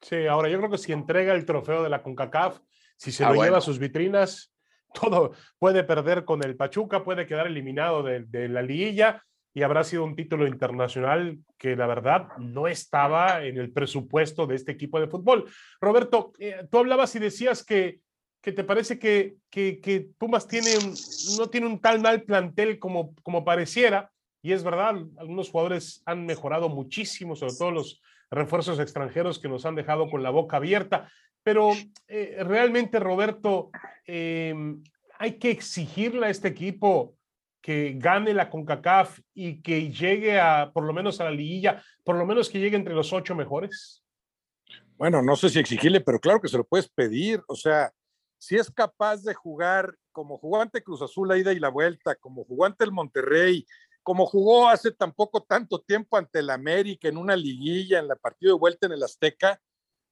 Sí, 0.00 0.26
ahora 0.26 0.48
yo 0.48 0.58
creo 0.58 0.70
que 0.70 0.78
si 0.78 0.92
entrega 0.92 1.34
el 1.34 1.44
trofeo 1.44 1.82
de 1.82 1.88
la 1.88 2.02
CONCACAF, 2.02 2.60
si 2.96 3.12
se 3.12 3.24
ah, 3.24 3.32
lo 3.32 3.42
lleva 3.42 3.58
a 3.58 3.62
sus 3.62 3.78
vitrinas, 3.78 4.52
todo 4.94 5.32
puede 5.58 5.84
perder 5.84 6.24
con 6.24 6.44
el 6.44 6.56
Pachuca, 6.56 7.04
puede 7.04 7.26
quedar 7.26 7.46
eliminado 7.46 8.02
de, 8.02 8.48
la 8.48 8.62
liguilla 8.62 9.24
y 9.54 9.62
habrá 9.62 9.84
sido 9.84 10.04
un 10.04 10.14
título 10.14 10.46
internacional 10.46 11.38
que 11.56 11.74
la 11.74 11.86
verdad 11.86 12.28
no 12.38 12.68
estaba 12.68 13.44
en 13.44 13.58
el 13.58 13.72
presupuesto 13.72 14.46
de 14.46 14.56
este 14.56 14.72
equipo 14.72 15.00
de 15.00 15.08
fútbol. 15.08 15.46
Roberto, 15.80 16.32
eh, 16.38 16.66
tú 16.70 16.78
hablabas 16.78 17.14
y 17.16 17.18
decías 17.18 17.64
que, 17.64 18.00
que 18.40 18.52
te 18.52 18.64
parece 18.64 18.98
que, 18.98 19.36
que, 19.50 20.08
Pumas 20.18 20.46
tiene 20.46 20.70
no 21.38 21.48
tiene 21.48 21.66
un 21.66 21.80
tal 21.80 22.00
mal 22.00 22.22
plantel 22.22 22.78
como, 22.78 23.14
como 23.22 23.44
pareciera, 23.44 24.10
y 24.42 24.52
es 24.52 24.62
verdad, 24.62 24.94
algunos 25.18 25.50
jugadores 25.50 26.02
han 26.06 26.24
mejorado 26.24 26.68
muchísimo, 26.68 27.34
sobre 27.34 27.54
todo 27.54 27.70
los 27.72 28.00
refuerzos 28.30 28.78
extranjeros 28.78 29.38
que 29.38 29.48
nos 29.48 29.66
han 29.66 29.74
dejado 29.74 30.08
con 30.08 30.22
la 30.22 30.30
boca 30.30 30.58
abierta. 30.58 31.10
Pero 31.42 31.72
eh, 32.06 32.36
realmente, 32.44 33.00
Roberto, 33.00 33.70
em, 34.04 34.82
hay 35.18 35.38
que 35.38 35.50
exigirle 35.50 36.26
a 36.26 36.30
este 36.30 36.48
equipo 36.48 37.17
que 37.60 37.94
gane 37.96 38.34
la 38.34 38.50
CONCACAF 38.50 39.20
y 39.34 39.60
que 39.62 39.90
llegue 39.90 40.40
a, 40.40 40.70
por 40.72 40.84
lo 40.84 40.92
menos 40.92 41.20
a 41.20 41.24
la 41.24 41.30
liguilla, 41.30 41.82
por 42.04 42.16
lo 42.16 42.24
menos 42.24 42.48
que 42.48 42.60
llegue 42.60 42.76
entre 42.76 42.94
los 42.94 43.12
ocho 43.12 43.34
mejores? 43.34 44.04
Bueno, 44.96 45.22
no 45.22 45.36
sé 45.36 45.48
si 45.48 45.58
exigirle, 45.58 46.00
pero 46.00 46.18
claro 46.18 46.40
que 46.40 46.48
se 46.48 46.56
lo 46.56 46.64
puedes 46.64 46.88
pedir. 46.88 47.42
O 47.46 47.54
sea, 47.54 47.92
si 48.38 48.56
es 48.56 48.70
capaz 48.70 49.22
de 49.22 49.34
jugar 49.34 49.94
como 50.12 50.38
jugó 50.38 50.60
ante 50.60 50.82
Cruz 50.82 51.00
Azul 51.02 51.28
la 51.28 51.38
ida 51.38 51.52
y 51.52 51.60
la 51.60 51.68
vuelta, 51.68 52.16
como 52.16 52.44
jugó 52.44 52.64
ante 52.64 52.84
el 52.84 52.90
Monterrey, 52.90 53.64
como 54.02 54.26
jugó 54.26 54.68
hace 54.68 54.90
tampoco 54.90 55.42
tanto 55.42 55.80
tiempo 55.80 56.16
ante 56.16 56.40
el 56.40 56.50
América 56.50 57.08
en 57.08 57.16
una 57.16 57.36
liguilla, 57.36 57.98
en 57.98 58.08
la 58.08 58.16
partido 58.16 58.54
de 58.54 58.58
vuelta 58.58 58.86
en 58.86 58.94
el 58.94 59.02
Azteca, 59.02 59.60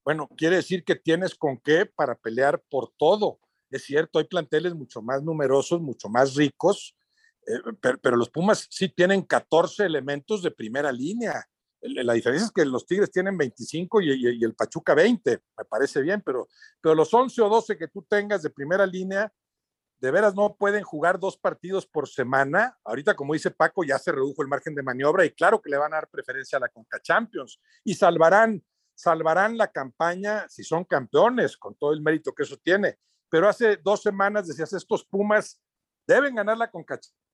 bueno, 0.04 0.28
quiere 0.36 0.56
decir 0.56 0.84
que 0.84 0.94
tienes 0.94 1.34
con 1.34 1.58
qué 1.58 1.86
para 1.86 2.14
pelear 2.14 2.62
por 2.68 2.92
todo. 2.96 3.40
Es 3.70 3.84
cierto, 3.84 4.20
hay 4.20 4.26
planteles 4.26 4.74
mucho 4.74 5.02
más 5.02 5.24
numerosos, 5.24 5.80
mucho 5.80 6.08
más 6.08 6.36
ricos, 6.36 6.94
eh, 7.46 7.96
pero, 8.02 8.16
los 8.16 8.30
Pumas 8.30 8.66
sí 8.70 8.88
tienen 8.88 9.22
14 9.22 9.84
elementos 9.84 10.42
de 10.42 10.50
primera 10.50 10.90
línea. 10.90 11.44
La 11.80 12.14
diferencia 12.14 12.46
es 12.46 12.52
que 12.52 12.64
los 12.64 12.86
Tigres 12.86 13.12
tienen 13.12 13.38
25 13.38 14.00
y, 14.00 14.44
el 14.44 14.54
Pachuca 14.54 14.94
20, 14.94 15.30
me 15.56 15.64
parece 15.64 16.02
bien, 16.02 16.22
pero, 16.24 16.48
pero 16.80 16.94
los 16.94 17.12
11 17.12 17.40
o 17.42 17.48
12 17.48 17.78
que 17.78 17.88
tú 17.88 18.04
tengas 18.08 18.42
de 18.42 18.50
primera 18.50 18.86
línea, 18.86 19.32
de 19.98 20.10
veras 20.10 20.34
no 20.34 20.56
pueden 20.56 20.82
jugar 20.82 21.18
dos 21.18 21.38
partidos 21.38 21.86
por 21.86 22.08
semana. 22.08 22.76
Ahorita, 22.84 23.14
como 23.14 23.34
dice 23.34 23.50
Paco, 23.50 23.84
ya 23.84 23.98
se 23.98 24.12
redujo 24.12 24.42
el 24.42 24.48
margen 24.48 24.74
de 24.74 24.82
maniobra 24.82 25.24
y 25.24 25.30
claro 25.30 25.60
que 25.62 25.70
le 25.70 25.78
van 25.78 25.92
a 25.92 25.96
dar 25.96 26.08
preferencia 26.08 26.58
a 26.58 26.60
la 26.60 26.68
Conca 26.68 27.00
Champions 27.00 27.60
y 27.84 27.94
salvarán, 27.94 28.62
salvarán 28.94 29.56
la 29.56 29.68
campaña 29.68 30.46
si 30.48 30.64
son 30.64 30.84
campeones, 30.84 31.56
con 31.56 31.76
todo 31.76 31.92
el 31.92 32.02
mérito 32.02 32.34
que 32.34 32.42
eso 32.42 32.56
tiene. 32.58 32.98
Pero 33.28 33.48
hace 33.48 33.76
dos 33.76 34.02
semanas 34.02 34.46
decías, 34.46 34.72
estos 34.72 35.04
Pumas 35.04 35.60
deben 36.06 36.34
ganar 36.34 36.56
la 36.56 36.70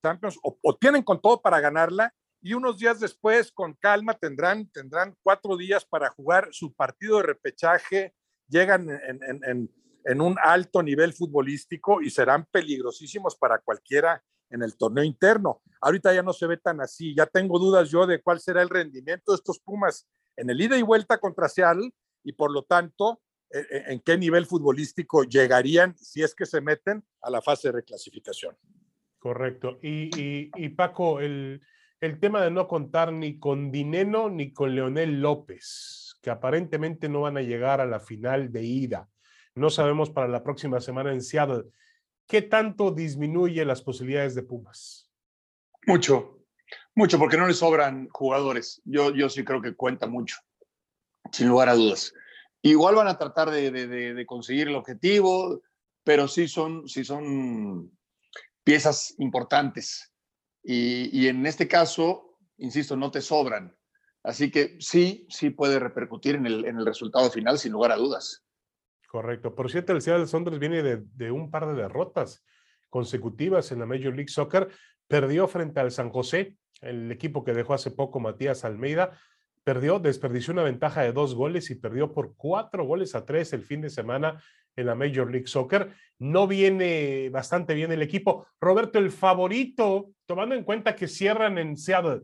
Champions 0.05 0.39
o, 0.43 0.59
o 0.63 0.77
tienen 0.77 1.03
con 1.03 1.21
todo 1.21 1.41
para 1.41 1.61
ganarla 1.61 2.13
y 2.45 2.55
unos 2.55 2.79
días 2.79 2.99
después, 2.99 3.53
con 3.53 3.75
calma, 3.75 4.15
tendrán, 4.15 4.69
tendrán 4.71 5.17
cuatro 5.23 5.57
días 5.57 5.85
para 5.85 6.11
jugar 6.11 6.49
su 6.51 6.75
partido 6.75 7.19
de 7.19 7.23
repechaje, 7.23 8.15
llegan 8.49 8.89
en, 8.91 10.21
un 10.21 10.37
alto 10.43 10.83
nivel 10.83 11.13
futbolístico 11.13 12.03
y 12.03 12.11
serán 12.11 12.45
peligrosísimos 12.51 13.37
para 13.37 13.61
cualquiera 13.61 14.21
en 14.51 14.65
el 14.65 14.77
torneo 14.77 15.05
interno. 15.05 15.63
Ahorita 15.81 16.13
ya 16.13 16.23
no 16.23 16.33
se 16.33 16.49
ve 16.49 16.57
tan 16.57 16.81
así, 16.81 17.15
ya 17.15 17.27
tengo 17.27 17.61
dudas 17.61 17.89
yo 17.91 18.09
de 18.09 18.21
cuál 18.21 18.41
será 18.41 18.61
el 18.61 18.69
rendimiento 18.69 19.31
de 19.31 19.37
estos 19.37 19.61
Pumas 19.61 20.09
en 20.37 20.51
el 20.51 20.61
ida 20.61 20.77
y 20.77 20.83
vuelta 20.83 21.19
contra 21.19 21.49
Seattle 21.49 21.95
y 22.25 22.33
por 22.33 22.51
lo 22.51 22.65
tanto 22.65 23.23
en 23.53 24.01
qué 24.01 24.17
nivel 24.17 24.47
futbolístico 24.47 25.25
llegarían 25.25 25.97
si 25.99 26.23
es 26.23 26.35
que 26.35 26.47
se 26.47 26.61
meten 26.61 27.05
a 27.21 27.31
la 27.31 27.43
fase 27.43 27.69
de 27.69 27.73
reclasificación. 27.73 28.57
Correcto. 29.19 29.79
Y, 29.83 30.51
y 30.57 30.69
Paco, 30.71 31.21
el, 31.21 31.61
el 32.01 32.19
tema 32.19 32.43
de 32.43 32.51
no 32.51 32.67
contar 32.67 33.13
ni 33.13 33.39
con 33.39 33.71
Dineno 33.71 34.29
ni 34.29 34.53
con 34.53 34.75
Leonel 34.75 35.21
López, 35.21 36.17
que 36.21 36.31
aparentemente 36.31 37.09
no 37.09 37.21
van 37.21 37.37
a 37.37 37.43
llegar 37.43 37.81
a 37.81 37.87
la 37.87 38.01
final 38.01 38.51
de 38.51 38.65
ida. 38.65 39.09
No 39.55 39.71
sabemos 39.71 40.11
para 40.11 40.29
la 40.29 40.43
próxima 40.43 40.81
semana 40.81 41.13
en 41.13 41.23
Seattle. 41.23 41.65
¿Qué 42.27 42.43
tanto 42.43 42.91
disminuye 42.91 43.65
las 43.65 43.83
posibilidades 43.83 44.35
de 44.35 44.43
Pumas? 44.43 45.11
Mucho, 45.87 46.47
mucho, 46.95 47.19
porque 47.19 47.37
no 47.37 47.47
le 47.47 47.55
sobran 47.55 48.09
jugadores. 48.09 48.81
Yo, 48.85 49.15
yo 49.15 49.29
sí 49.29 49.45
creo 49.45 49.61
que 49.61 49.75
cuenta 49.75 50.07
mucho, 50.07 50.37
sin 51.31 51.49
lugar 51.49 51.69
a 51.69 51.75
dudas. 51.75 52.15
Igual 52.63 52.95
van 52.95 53.09
a 53.09 53.19
tratar 53.19 53.51
de, 53.51 53.71
de 53.71 54.27
conseguir 54.27 54.69
el 54.69 54.77
objetivo, 54.77 55.63
pero 56.05 56.29
sí 56.29 56.49
son, 56.49 56.89
sí 56.89 57.05
son 57.05 57.91
piezas 58.65 59.15
importantes 59.19 60.13
y, 60.63 61.27
en 61.27 61.45
este 61.47 61.67
caso, 61.67 62.37
insisto, 62.59 62.97
no 62.97 63.11
te 63.11 63.21
sobran. 63.21 63.77
Así 64.23 64.51
que 64.51 64.77
sí, 64.79 65.27
sí 65.29 65.51
puede 65.51 65.81
repercutir 65.81 66.37
en 66.37 66.47
el, 66.47 66.65
en 66.65 66.79
el 66.79 66.87
resultado 66.87 67.31
final, 67.31 67.59
sin 67.59 67.73
lugar 67.73 67.91
a 67.91 67.97
dudas. 67.97 68.45
Correcto. 69.09 69.55
Por 69.55 69.71
cierto, 69.71 69.93
el 69.93 70.01
Seattle 70.01 70.29
Saunders 70.29 70.59
viene 70.59 70.83
de, 70.83 71.03
de, 71.17 71.31
un 71.33 71.51
par 71.51 71.67
de 71.67 71.75
derrotas 71.75 72.45
consecutivas 72.89 73.73
en 73.73 73.81
la 73.81 73.87
Major 73.87 74.15
League 74.15 74.29
Soccer. 74.29 74.69
Perdió 75.09 75.49
frente 75.49 75.81
al 75.81 75.91
San 75.91 76.11
José, 76.11 76.57
el 76.81 77.11
equipo 77.11 77.43
que 77.45 77.53
dejó 77.53 77.75
hace 77.75 77.91
poco 77.91 78.21
Matías 78.21 78.65
Almeida. 78.65 79.19
Perdió, 79.65 79.99
desperdició 79.99 80.53
una 80.53 80.65
ventaja 80.65 81.03
de 81.03 81.13
dos 81.13 81.35
goles 81.35 81.71
y 81.71 81.77
perdió 81.77 82.13
por 82.13 82.35
cuatro 82.37 82.85
goles 82.85 83.15
a 83.15 83.25
tres 83.25 83.53
el 83.53 83.63
fin 83.63 83.81
de 83.81 83.91
semana 83.91 84.43
en 84.77 84.87
la 84.87 84.95
Major 84.95 85.31
League 85.31 85.47
Soccer. 85.47 85.95
No 86.19 86.47
viene 86.47 87.29
bastante 87.31 87.75
bien 87.75 87.93
el 87.93 88.03
equipo. 88.03 88.47
Roberto, 88.61 88.99
el 88.99 89.11
favorito, 89.13 90.11
tomando 90.27 90.55
en 90.55 90.65
cuenta 90.65 90.97
que 90.97 91.07
cierran 91.07 91.59
en 91.59 91.77
Seattle, 91.77 92.23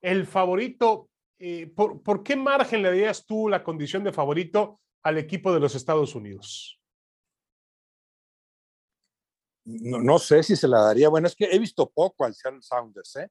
el 0.00 0.26
favorito, 0.26 1.10
eh, 1.38 1.66
¿por, 1.66 2.22
qué 2.22 2.36
margen 2.36 2.82
le 2.82 2.88
darías 2.88 3.26
tú 3.26 3.48
la 3.48 3.62
condición 3.62 4.04
de 4.04 4.12
favorito 4.12 4.80
al 5.02 5.18
equipo 5.18 5.52
de 5.52 5.60
los 5.60 5.74
Estados 5.74 6.14
Unidos? 6.14 6.80
No, 9.64 10.18
sé 10.18 10.42
si 10.42 10.56
se 10.56 10.66
la 10.66 10.80
daría. 10.80 11.10
Bueno, 11.10 11.26
es 11.26 11.36
que 11.36 11.44
he 11.44 11.58
visto 11.58 11.90
poco 11.90 12.24
al 12.24 12.34
Seattle 12.34 12.62
Sounders, 12.62 13.16
¿eh? 13.16 13.28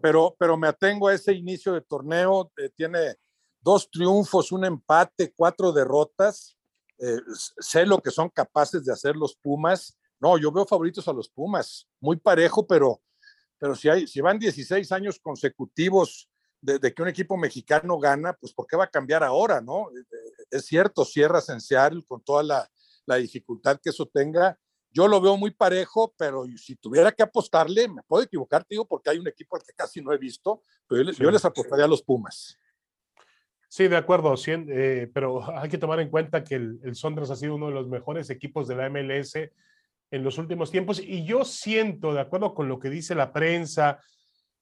Pero, 0.00 0.34
pero 0.38 0.56
me 0.56 0.68
atengo 0.68 1.08
a 1.08 1.14
ese 1.14 1.32
inicio 1.32 1.72
de 1.72 1.80
torneo. 1.80 2.50
Eh, 2.56 2.70
tiene 2.74 3.16
dos 3.60 3.90
triunfos, 3.90 4.52
un 4.52 4.64
empate, 4.64 5.32
cuatro 5.34 5.72
derrotas 5.72 6.56
eh, 6.98 7.20
sé 7.58 7.84
lo 7.84 8.00
que 8.00 8.10
son 8.10 8.30
capaces 8.30 8.84
de 8.84 8.92
hacer 8.92 9.16
los 9.16 9.36
Pumas. 9.36 9.96
No, 10.18 10.38
yo 10.38 10.50
veo 10.50 10.66
favoritos 10.66 11.06
a 11.08 11.12
los 11.12 11.28
Pumas, 11.28 11.86
muy 12.00 12.16
parejo, 12.16 12.66
pero, 12.66 13.02
pero 13.58 13.74
si, 13.74 13.88
hay, 13.88 14.06
si 14.06 14.20
van 14.20 14.38
16 14.38 14.90
años 14.92 15.20
consecutivos 15.20 16.28
de, 16.60 16.80
que 16.94 17.02
un 17.02 17.08
equipo 17.08 17.36
mexicano 17.36 17.98
gana, 17.98 18.32
pues 18.32 18.52
¿por 18.52 18.66
qué 18.66 18.76
va 18.76 18.84
a 18.84 18.90
cambiar 18.90 19.22
ahora, 19.22 19.60
no? 19.60 19.90
Eh, 19.90 20.00
eh, 20.00 20.44
es 20.50 20.64
cierto, 20.66 21.04
cierra 21.04 21.40
en 21.48 22.02
con 22.02 22.22
toda 22.22 22.42
la, 22.42 22.70
la 23.04 23.16
dificultad 23.16 23.78
que 23.80 23.90
eso 23.90 24.06
tenga. 24.06 24.58
Yo 24.96 25.06
lo 25.06 25.20
veo 25.20 25.36
muy 25.36 25.50
parejo, 25.50 26.14
pero 26.16 26.46
si 26.56 26.74
tuviera 26.74 27.12
que 27.12 27.22
apostarle, 27.22 27.86
me 27.86 28.02
puedo 28.04 28.22
equivocar, 28.22 28.64
digo, 28.66 28.86
porque 28.86 29.10
hay 29.10 29.18
un 29.18 29.28
equipo 29.28 29.54
al 29.54 29.62
que 29.62 29.74
casi 29.74 30.00
no 30.00 30.10
he 30.10 30.16
visto, 30.16 30.62
pero 30.88 31.02
yo, 31.02 31.12
yo 31.12 31.30
les 31.30 31.44
apostaría 31.44 31.84
a 31.84 31.88
los 31.88 32.02
Pumas. 32.02 32.58
Sí, 33.68 33.88
de 33.88 33.96
acuerdo, 33.98 34.34
eh, 34.46 35.10
pero 35.12 35.42
hay 35.60 35.68
que 35.68 35.76
tomar 35.76 36.00
en 36.00 36.08
cuenta 36.08 36.42
que 36.42 36.54
el, 36.54 36.80
el 36.82 36.94
Sondras 36.94 37.30
ha 37.30 37.36
sido 37.36 37.56
uno 37.56 37.66
de 37.66 37.74
los 37.74 37.88
mejores 37.88 38.30
equipos 38.30 38.66
de 38.68 38.76
la 38.76 38.88
MLS 38.88 39.34
en 39.36 40.24
los 40.24 40.38
últimos 40.38 40.70
tiempos 40.70 40.98
y 40.98 41.26
yo 41.26 41.44
siento, 41.44 42.14
de 42.14 42.20
acuerdo 42.22 42.54
con 42.54 42.66
lo 42.66 42.78
que 42.78 42.88
dice 42.88 43.14
la 43.14 43.34
prensa 43.34 44.00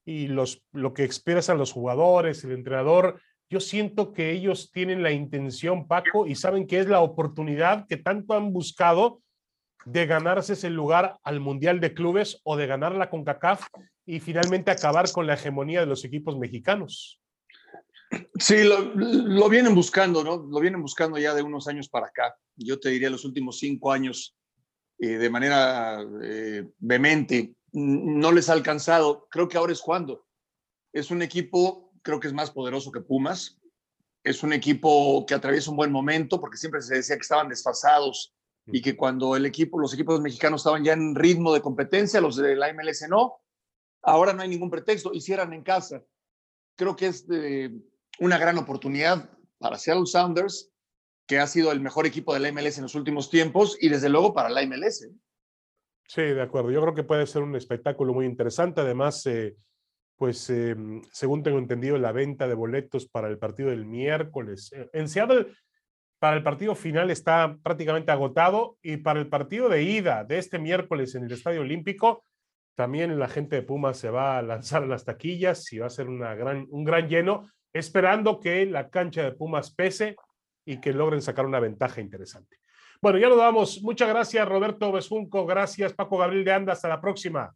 y 0.05 0.27
los, 0.27 0.65
lo 0.73 0.95
que 0.95 1.05
expresan 1.05 1.59
los 1.59 1.71
jugadores, 1.71 2.43
el 2.43 2.51
entrenador, 2.51 3.21
yo 3.49 3.61
siento 3.61 4.13
que 4.13 4.33
ellos 4.33 4.73
tienen 4.73 5.05
la 5.05 5.13
intención, 5.13 5.87
Paco, 5.87 6.27
y 6.27 6.35
saben 6.35 6.67
que 6.67 6.81
es 6.81 6.89
la 6.89 7.03
oportunidad 7.03 7.87
que 7.87 7.99
tanto 7.99 8.35
han 8.35 8.53
buscado 8.53 9.21
de 9.85 10.07
ganarse 10.07 10.55
ese 10.55 10.71
lugar 10.71 11.19
al 11.23 11.41
Mundial 11.41 11.81
de 11.81 11.95
Clubes 11.95 12.41
o 12.45 12.57
de 12.57 12.67
ganar 12.67 12.95
la 12.95 13.11
CONCACAF 13.11 13.67
y 14.07 14.21
finalmente 14.21 14.71
acabar 14.71 15.11
con 15.13 15.27
la 15.27 15.35
hegemonía 15.35 15.81
de 15.81 15.87
los 15.87 16.05
equipos 16.05 16.39
mexicanos. 16.39 17.21
Sí, 18.39 18.63
lo, 18.65 19.49
vienen 19.49 19.75
buscando, 19.75 20.23
¿no? 20.23 20.37
Lo 20.37 20.61
vienen 20.61 20.83
buscando 20.83 21.19
ya 21.19 21.35
de 21.35 21.43
unos 21.43 21.67
años 21.69 21.89
para 21.89 22.07
acá. 22.07 22.37
Yo 22.57 22.79
te 22.79 22.91
diría 22.91 23.11
los 23.11 23.25
últimos 23.25 23.59
cinco 23.59 23.93
años 23.93 24.37
eh, 24.99 25.19
de 25.19 25.31
manera 25.31 26.05
eh, 26.23 26.65
vehemente. 26.79 27.55
No 27.73 28.31
les 28.31 28.49
ha 28.49 28.53
alcanzado. 28.53 29.27
Creo 29.31 29.49
que 29.49 29.57
ahora 29.57 29.73
es 29.73 29.81
cuando. 29.81 30.27
Es 30.93 31.11
un 31.11 31.23
equipo, 31.23 31.93
creo 32.03 32.21
que 32.21 32.29
es 32.29 32.33
más 32.33 32.51
poderoso 32.51 32.93
que 32.93 33.01
Pumas. 33.01 33.59
Es 34.23 34.43
un 34.43 34.53
equipo 34.53 35.27
que 35.27 35.35
atraviesa 35.35 35.71
un 35.71 35.77
buen 35.77 35.93
momento 35.93 36.41
porque 36.41 36.57
siempre 36.57 36.83
se 36.83 36.97
decía 36.97 37.17
que 37.17 37.23
estaban 37.23 37.49
desfasados 37.49 38.35
y 38.67 38.81
que 38.81 38.97
cuando 38.97 39.37
los 39.39 39.95
equipos 39.95 40.21
mexicanos 40.21 40.61
estaban 40.61 40.85
ya 40.85 40.95
en 40.95 41.15
ritmo 41.15 41.53
de 41.53 41.61
competencia, 41.61 42.21
los 42.21 42.37
de 42.37 42.57
la 42.57 42.73
MLS 42.73 43.07
no. 43.09 43.41
Ahora 44.03 44.33
no 44.33 44.43
hay 44.43 44.49
ningún 44.49 44.71
pretexto. 44.71 45.13
Hicieran 45.13 45.53
en 45.53 45.63
casa. 45.63 46.03
Creo 46.77 46.97
que 46.97 47.07
es 47.07 47.27
de, 47.27 47.75
una 48.19 48.39
gran 48.39 48.59
oportunidad 48.59 49.31
para 49.59 49.79
Seattle 49.79 50.07
Sounders, 50.07 50.71
que 51.27 51.39
ha 51.39 51.47
sido 51.47 51.73
el 51.73 51.81
mejor 51.81 52.07
equipo 52.07 52.35
de 52.35 52.41
la 52.41 52.53
MLS 52.53 52.79
en 52.79 52.85
los 52.85 52.95
últimos 52.95 53.31
tiempos 53.31 53.77
y 53.81 53.89
desde 53.89 54.09
luego 54.09 54.35
para 54.35 54.51
la 54.51 54.65
MLS. 54.67 55.09
Sí, 56.07 56.23
de 56.23 56.43
acuerdo. 56.43 56.71
Yo 56.71 56.83
creo 56.83 56.95
que 56.95 57.05
puede 57.05 57.27
ser 57.27 57.43
un 57.43 57.57
espectáculo 57.57 58.13
muy 58.13 58.27
interesante. 58.27 58.83
Además, 58.83 59.25
eh, 59.27 59.57
pues 60.17 60.49
eh, 60.51 60.77
según 61.13 61.43
tengo 61.43 61.59
entendido, 61.59 61.99
la 61.99 62.13
venta 62.13 62.47
de 62.47 62.55
boletos 62.55 63.07
para 63.07 63.29
el 63.29 63.39
partido 63.39 63.71
del 63.71 63.87
miércoles 63.87 64.71
eh, 64.73 64.89
en 64.93 65.09
Seattle 65.09 65.47
para 66.19 66.37
el 66.37 66.43
partido 66.43 66.75
final 66.75 67.11
está 67.11 67.57
prácticamente 67.63 68.13
agotado 68.13 68.79
y 68.83 68.99
para 68.99 69.21
el 69.21 69.29
partido 69.29 69.69
de 69.69 69.83
ida 69.83 70.25
de 70.25 70.39
este 70.39 70.59
miércoles 70.59 71.15
en 71.15 71.25
el 71.25 71.33
Estadio 71.33 71.61
Olímpico 71.61 72.25
también 72.75 73.19
la 73.19 73.29
gente 73.29 73.57
de 73.57 73.63
Pumas 73.63 73.99
se 73.99 74.11
va 74.11 74.39
a 74.39 74.43
lanzar 74.43 74.83
a 74.83 74.87
las 74.87 75.05
taquillas 75.05 75.73
y 75.73 75.79
va 75.79 75.87
a 75.87 75.91
ser 75.91 76.09
una 76.09 76.35
gran, 76.35 76.67
un 76.71 76.85
gran 76.85 77.09
lleno 77.09 77.49
esperando 77.73 78.41
que 78.41 78.67
la 78.67 78.91
cancha 78.91 79.23
de 79.23 79.33
Pumas 79.33 79.73
pese 79.73 80.17
y 80.65 80.81
que 80.81 80.93
logren 80.93 81.23
sacar 81.23 81.47
una 81.47 81.61
ventaja 81.61 82.01
interesante. 82.01 82.59
Bueno, 83.01 83.19
ya 83.19 83.29
lo 83.29 83.37
damos. 83.37 83.83
Muchas 83.83 84.09
gracias, 84.09 84.49
Roberto 84.49 84.91
Besunco. 84.91 85.47
Gracias, 85.47 85.93
Paco 85.93 86.19
Gabriel 86.19 86.45
de 86.45 86.53
Anda. 86.53 86.73
Hasta 86.73 86.89
la 86.89 87.01
próxima. 87.01 87.55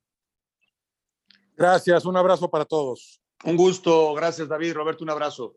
Gracias, 1.57 2.05
un 2.05 2.17
abrazo 2.17 2.51
para 2.51 2.65
todos. 2.65 3.21
Un 3.45 3.57
gusto. 3.57 4.15
Gracias, 4.15 4.49
David. 4.49 4.75
Roberto, 4.75 5.05
un 5.05 5.11
abrazo. 5.11 5.57